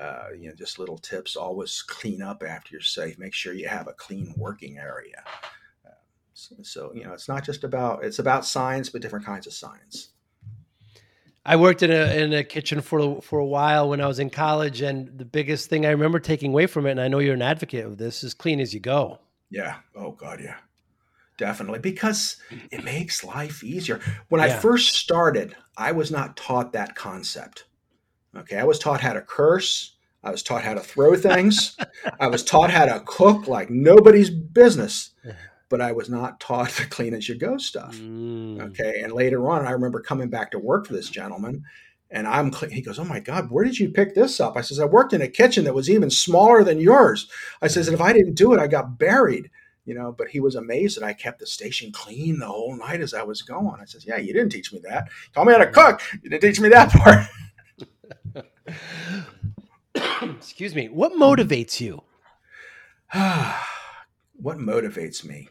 [0.00, 3.68] Uh, you know just little tips always clean up after you're safe make sure you
[3.68, 5.22] have a clean working area.
[5.86, 5.90] Uh,
[6.32, 9.52] so, so you know it's not just about it's about science but different kinds of
[9.52, 10.08] science
[11.46, 14.30] I worked in a in a kitchen for for a while when I was in
[14.30, 17.34] college, and the biggest thing I remember taking away from it, and I know you're
[17.34, 19.18] an advocate of this, is clean as you go.
[19.50, 19.76] Yeah.
[19.94, 20.56] Oh God, yeah.
[21.36, 22.36] Definitely, because
[22.70, 24.00] it makes life easier.
[24.28, 24.46] When yeah.
[24.46, 27.64] I first started, I was not taught that concept.
[28.36, 29.96] Okay, I was taught how to curse.
[30.22, 31.76] I was taught how to throw things.
[32.20, 35.10] I was taught how to cook like nobody's business
[35.74, 37.96] but I was not taught the clean as you go stuff.
[37.96, 38.60] Mm.
[38.60, 39.00] Okay.
[39.02, 41.64] And later on, I remember coming back to work for this gentleman
[42.12, 44.56] and I'm, he goes, Oh my God, where did you pick this up?
[44.56, 47.28] I says, I worked in a kitchen that was even smaller than yours.
[47.60, 49.50] I says, and if I didn't do it, I got buried,
[49.84, 53.00] you know, but he was amazed that I kept the station clean the whole night
[53.00, 53.80] as I was going.
[53.80, 55.08] I says, Yeah, you didn't teach me that.
[55.32, 56.02] Tell me how to cook.
[56.22, 57.26] You didn't teach me that part.
[60.38, 60.88] Excuse me.
[60.88, 62.04] What motivates you?
[64.36, 65.48] what motivates me?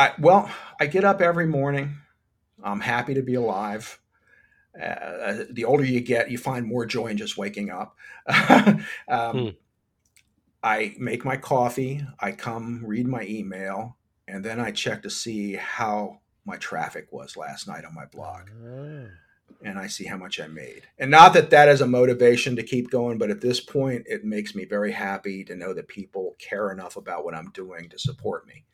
[0.00, 1.98] I, well, I get up every morning.
[2.62, 4.00] I'm happy to be alive.
[4.74, 7.94] Uh, the older you get, you find more joy in just waking up.
[9.08, 9.48] um, hmm.
[10.62, 12.02] I make my coffee.
[12.18, 17.36] I come read my email, and then I check to see how my traffic was
[17.36, 18.48] last night on my blog.
[18.64, 19.06] Oh.
[19.62, 20.84] and I see how much I made.
[20.98, 24.24] And not that that is a motivation to keep going, but at this point, it
[24.24, 27.98] makes me very happy to know that people care enough about what I'm doing to
[27.98, 28.64] support me.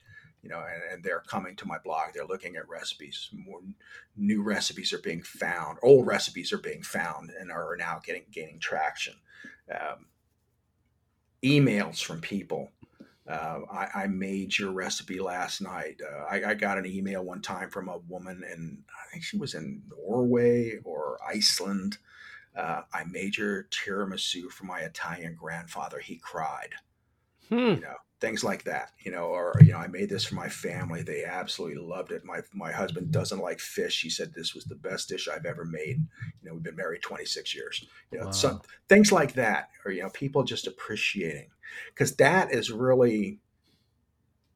[0.47, 2.11] You know, and, and they're coming to my blog.
[2.15, 3.29] They're looking at recipes.
[3.33, 3.61] More
[4.17, 5.79] new recipes are being found.
[5.83, 9.15] Old recipes are being found and are now getting gaining traction.
[9.69, 10.07] Um,
[11.43, 12.71] emails from people
[13.29, 16.01] uh, I, I, made your recipe last night.
[16.01, 19.37] Uh, I, I, got an email one time from a woman, and I think she
[19.37, 21.99] was in Norway or Iceland.
[22.57, 25.99] Uh, I made your tiramisu for my Italian grandfather.
[25.99, 26.71] He cried.
[27.49, 27.57] Hmm.
[27.57, 28.93] You know, things like that.
[28.99, 31.03] You know, or you know, I made this for my family.
[31.03, 32.25] They absolutely loved it.
[32.25, 34.03] My my husband doesn't like fish.
[34.03, 35.99] He said this was the best dish I've ever made.
[36.43, 37.85] You know, we've been married 26 years.
[38.11, 38.33] You know, wow.
[38.33, 41.51] some things like that, or you know, people just appreciating
[41.89, 43.39] because that is really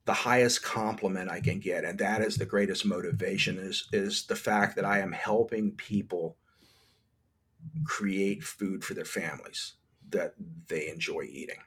[0.07, 4.37] the highest compliment I can get, and that is the greatest motivation is is the
[4.37, 6.37] fact that I am helping people
[7.85, 9.75] create food for their families
[10.09, 10.35] that
[10.69, 11.59] they enjoy eating.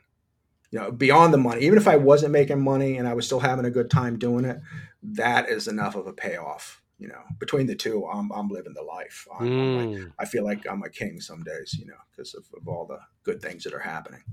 [0.73, 3.39] You know, beyond the money, even if I wasn't making money and I was still
[3.39, 4.59] having a good time doing it,
[5.03, 6.81] that is enough of a payoff.
[6.97, 9.27] You know, between the two, I'm, I'm living the life.
[9.37, 9.59] I'm, mm.
[9.59, 12.67] I'm like, I feel like I'm a king some days, you know, because of, of
[12.67, 14.23] all the good things that are happening.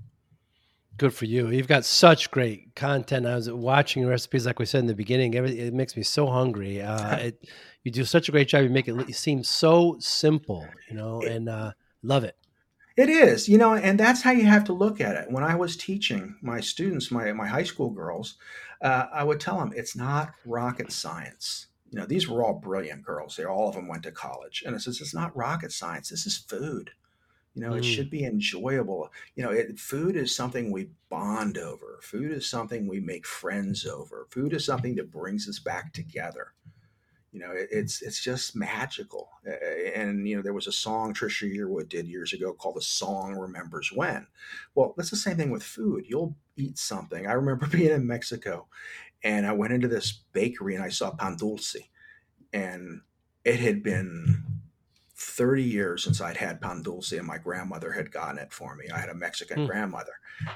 [0.96, 1.50] Good for you.
[1.50, 3.26] You've got such great content.
[3.26, 5.34] I was watching recipes, like we said in the beginning.
[5.34, 6.80] it makes me so hungry.
[6.80, 7.48] Uh, it,
[7.84, 8.62] you do such a great job.
[8.62, 11.72] You make it seem so simple, you know, and uh,
[12.02, 12.36] love it.
[13.00, 15.30] It is, you know, and that's how you have to look at it.
[15.30, 18.36] When I was teaching my students, my my high school girls,
[18.82, 21.68] uh, I would tell them it's not rocket science.
[21.90, 23.36] You know, these were all brilliant girls.
[23.36, 26.10] They all of them went to college, and it says it's not rocket science.
[26.10, 26.90] This is food.
[27.54, 27.78] You know, mm.
[27.78, 29.10] it should be enjoyable.
[29.34, 32.00] You know, it, food is something we bond over.
[32.02, 34.26] Food is something we make friends over.
[34.28, 36.52] Food is something that brings us back together.
[37.32, 39.30] You know, it, it's it's just magical.
[39.94, 43.34] And you know, there was a song Trisha Yearwood did years ago called "The Song
[43.34, 44.26] Remembers When."
[44.74, 46.04] Well, that's the same thing with food.
[46.08, 47.26] You'll eat something.
[47.26, 48.66] I remember being in Mexico,
[49.22, 51.76] and I went into this bakery and I saw pan dulce,
[52.52, 53.02] and
[53.44, 54.44] it had been
[55.20, 58.86] 30 years since I'd had pan dulce and my grandmother had gotten it for me.
[58.92, 59.66] I had a Mexican mm.
[59.66, 60.14] grandmother.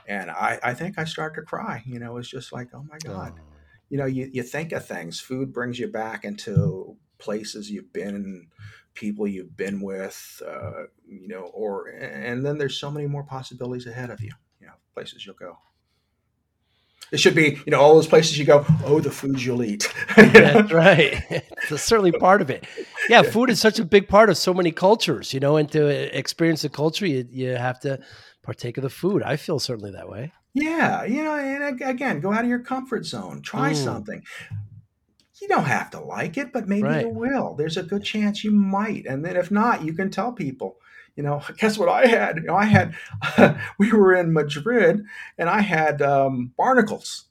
[0.08, 1.82] And I, I think I started to cry.
[1.84, 3.34] You know, it's just like, oh my God.
[3.36, 3.53] Oh.
[3.94, 5.20] You know, you, you think of things.
[5.20, 8.48] Food brings you back into places you've been,
[8.94, 13.86] people you've been with, uh, you know, or, and then there's so many more possibilities
[13.86, 15.58] ahead of you, you know, places you'll go.
[17.12, 19.94] It should be, you know, all those places you go, oh, the foods you'll eat.
[20.16, 21.22] That's right.
[21.70, 22.66] It's certainly part of it.
[23.08, 25.86] Yeah, food is such a big part of so many cultures, you know, and to
[26.18, 28.00] experience the culture, you, you have to
[28.42, 29.22] partake of the food.
[29.22, 30.32] I feel certainly that way.
[30.54, 33.76] Yeah, you know, and again, go out of your comfort zone, try mm.
[33.76, 34.22] something.
[35.42, 37.06] You don't have to like it, but maybe right.
[37.06, 37.54] you will.
[37.54, 39.04] There's a good chance you might.
[39.04, 40.78] And then if not, you can tell people
[41.16, 42.36] you know, guess what I had?
[42.36, 42.94] You know, I had,
[43.78, 45.04] we were in Madrid
[45.38, 47.24] and I had um, barnacles.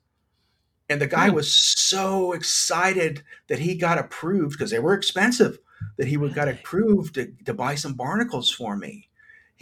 [0.89, 1.35] And the guy hmm.
[1.35, 5.59] was so excited that he got approved because they were expensive,
[5.97, 9.09] that he would got approved to, to buy some barnacles for me.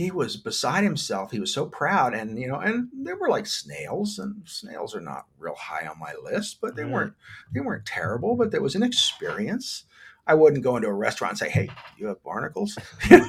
[0.02, 1.32] He was beside himself.
[1.32, 2.14] He was so proud.
[2.14, 6.00] And, you know, and they were like snails and snails are not real high on
[6.00, 7.14] my list, but they weren't,
[7.54, 9.84] they weren't terrible, but there was an experience.
[10.26, 12.78] I wouldn't go into a restaurant and say, "Hey, you have barnacles."
[13.10, 13.20] you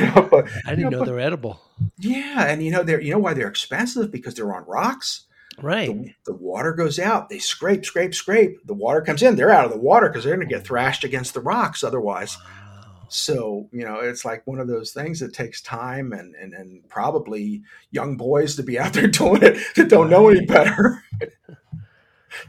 [0.00, 1.60] know, but, I didn't you know, know but, they're edible.
[1.96, 5.24] Yeah, and you know they're you know why they're expensive because they're on rocks.
[5.60, 5.88] Right.
[5.88, 7.30] The, the, water goes out.
[7.30, 8.64] They scrape, scrape, scrape.
[8.66, 9.34] The water comes in.
[9.34, 10.64] They're out of the water because they're going to get oh.
[10.64, 12.36] thrashed against the rocks otherwise.
[12.36, 12.67] Wow.
[13.08, 16.88] So you know, it's like one of those things that takes time and and, and
[16.88, 21.02] probably young boys to be out there doing it that don't know any better.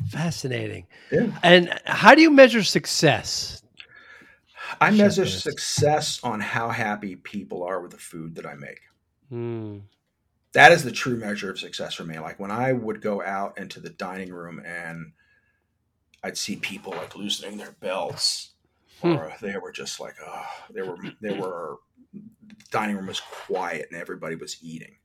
[0.09, 0.85] Fascinating.
[1.11, 1.31] Yeah.
[1.41, 3.63] And how do you measure success?
[4.79, 8.81] I measure success on how happy people are with the food that I make.
[9.31, 9.81] Mm.
[10.53, 12.19] That is the true measure of success for me.
[12.19, 15.13] Like when I would go out into the dining room and
[16.23, 18.48] I'd see people like loosening their belts,
[19.01, 19.13] hmm.
[19.13, 21.77] or they were just like, oh, they were, they were,
[22.71, 24.95] dining room was quiet and everybody was eating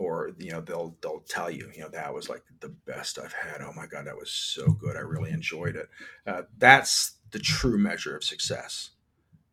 [0.00, 3.34] or you know they'll they'll tell you you know that was like the best I've
[3.34, 3.60] had.
[3.60, 4.96] Oh my god, that was so good.
[4.96, 5.88] I really enjoyed it.
[6.26, 8.90] Uh, that's the true measure of success.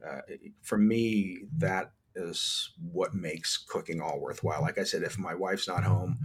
[0.06, 0.22] Uh,
[0.62, 4.62] for me, that is what makes cooking all worthwhile.
[4.62, 6.18] Like I said, if my wife's not home,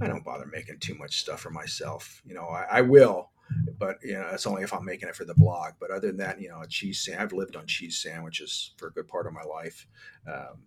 [0.00, 2.22] I don't bother making too much stuff for myself.
[2.24, 3.30] You know, I, I will,
[3.78, 5.72] but you know, it's only if I'm making it for the blog.
[5.80, 7.22] But other than that, you know, a cheese sandwich.
[7.22, 9.86] I've lived on cheese sandwiches for a good part of my life.
[10.26, 10.64] Um,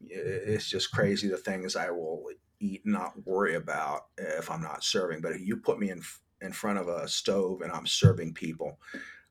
[0.00, 2.24] it's just crazy the things I will
[2.60, 5.20] eat and not worry about if I'm not serving.
[5.20, 6.02] But if you put me in
[6.40, 8.78] in front of a stove and I'm serving people,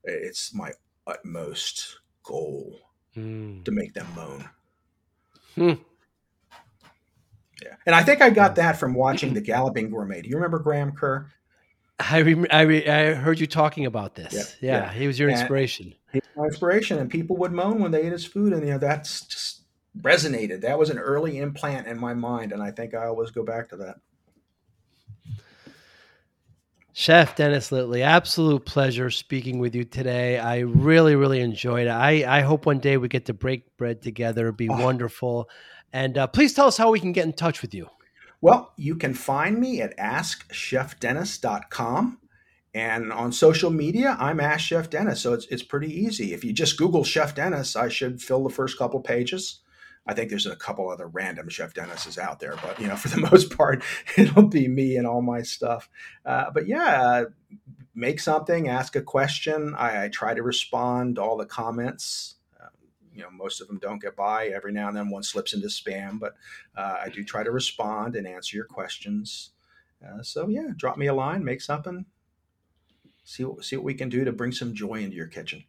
[0.04, 0.72] it's my
[1.08, 2.80] utmost goal
[3.18, 3.66] Mm.
[3.66, 4.50] to make them moan.
[5.56, 5.74] Hmm.
[7.62, 10.22] Yeah, and I think I got that from watching the Galloping Gourmet.
[10.22, 11.28] Do you remember Graham Kerr?
[12.10, 14.34] I, rem- I, re- I heard you talking about this.
[14.62, 14.94] Yeah, Yeah, yeah.
[14.94, 15.94] he was your inspiration.
[16.12, 18.72] He was my inspiration, and people would moan when they ate his food, and you
[18.74, 19.62] know that's just
[20.00, 20.62] resonated.
[20.62, 23.70] That was an early implant in my mind, and I think I always go back
[23.70, 23.96] to that.
[26.94, 30.38] Chef Dennis Littley, absolute pleasure speaking with you today.
[30.38, 31.92] I really, really enjoyed it.
[31.92, 34.44] I, I hope one day we get to break bread together.
[34.48, 34.84] It'd be Oh.
[34.84, 35.50] wonderful.
[35.94, 37.88] And uh, please tell us how we can get in touch with you.
[38.42, 42.18] Well, you can find me at askchefdennis.com.
[42.74, 45.22] And on social media, I'm Ask Chef Dennis.
[45.22, 46.34] So it's, it's pretty easy.
[46.34, 49.60] If you just Google Chef Dennis, I should fill the first couple pages.
[50.08, 53.10] I think there's a couple other random Chef Dennis's out there, but you know, for
[53.10, 53.84] the most part,
[54.18, 55.90] it'll be me and all my stuff.
[56.26, 57.26] Uh, but yeah,
[57.94, 59.76] make something, ask a question.
[59.78, 62.36] I, I try to respond to all the comments.
[63.14, 64.48] You know, most of them don't get by.
[64.48, 66.36] Every now and then, one slips into spam, but
[66.76, 69.52] uh, I do try to respond and answer your questions.
[70.06, 72.06] Uh, so yeah, drop me a line, make something,
[73.24, 75.64] see what see what we can do to bring some joy into your kitchen.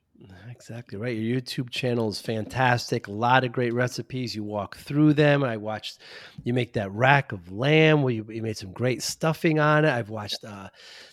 [0.51, 1.17] Exactly right.
[1.17, 3.09] Your YouTube channel is fantastic.
[3.09, 4.37] A lot of great recipes.
[4.37, 5.43] You walk through them.
[5.43, 5.99] I watched
[6.45, 9.91] you make that rack of lamb where you, you made some great stuffing on it.
[9.91, 10.69] I've watched uh,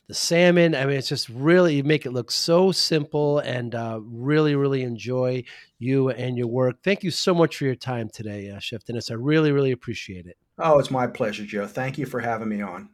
[0.07, 0.75] the salmon.
[0.75, 4.83] I mean, it's just really, you make it look so simple and uh, really, really
[4.83, 5.43] enjoy
[5.79, 6.83] you and your work.
[6.83, 9.09] Thank you so much for your time today, uh, Chef Dennis.
[9.09, 10.37] I really, really appreciate it.
[10.59, 11.65] Oh, it's my pleasure, Joe.
[11.65, 12.89] Thank you for having me on.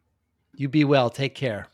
[0.55, 1.09] You be well.
[1.09, 1.67] Take care.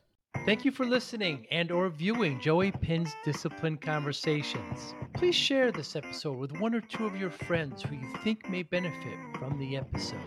[0.43, 4.95] Thank you for listening and or viewing Joey Pinz Discipline Conversations.
[5.13, 8.63] Please share this episode with one or two of your friends who you think may
[8.63, 10.17] benefit from the episode.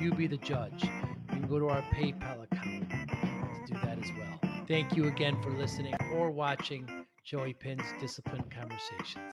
[0.00, 0.84] You be the judge.
[0.84, 0.90] You
[1.30, 4.38] can go to our PayPal account to do that as well.
[4.68, 6.88] Thank you again for listening or watching
[7.24, 9.24] Joey Pinz Discipline Conversations.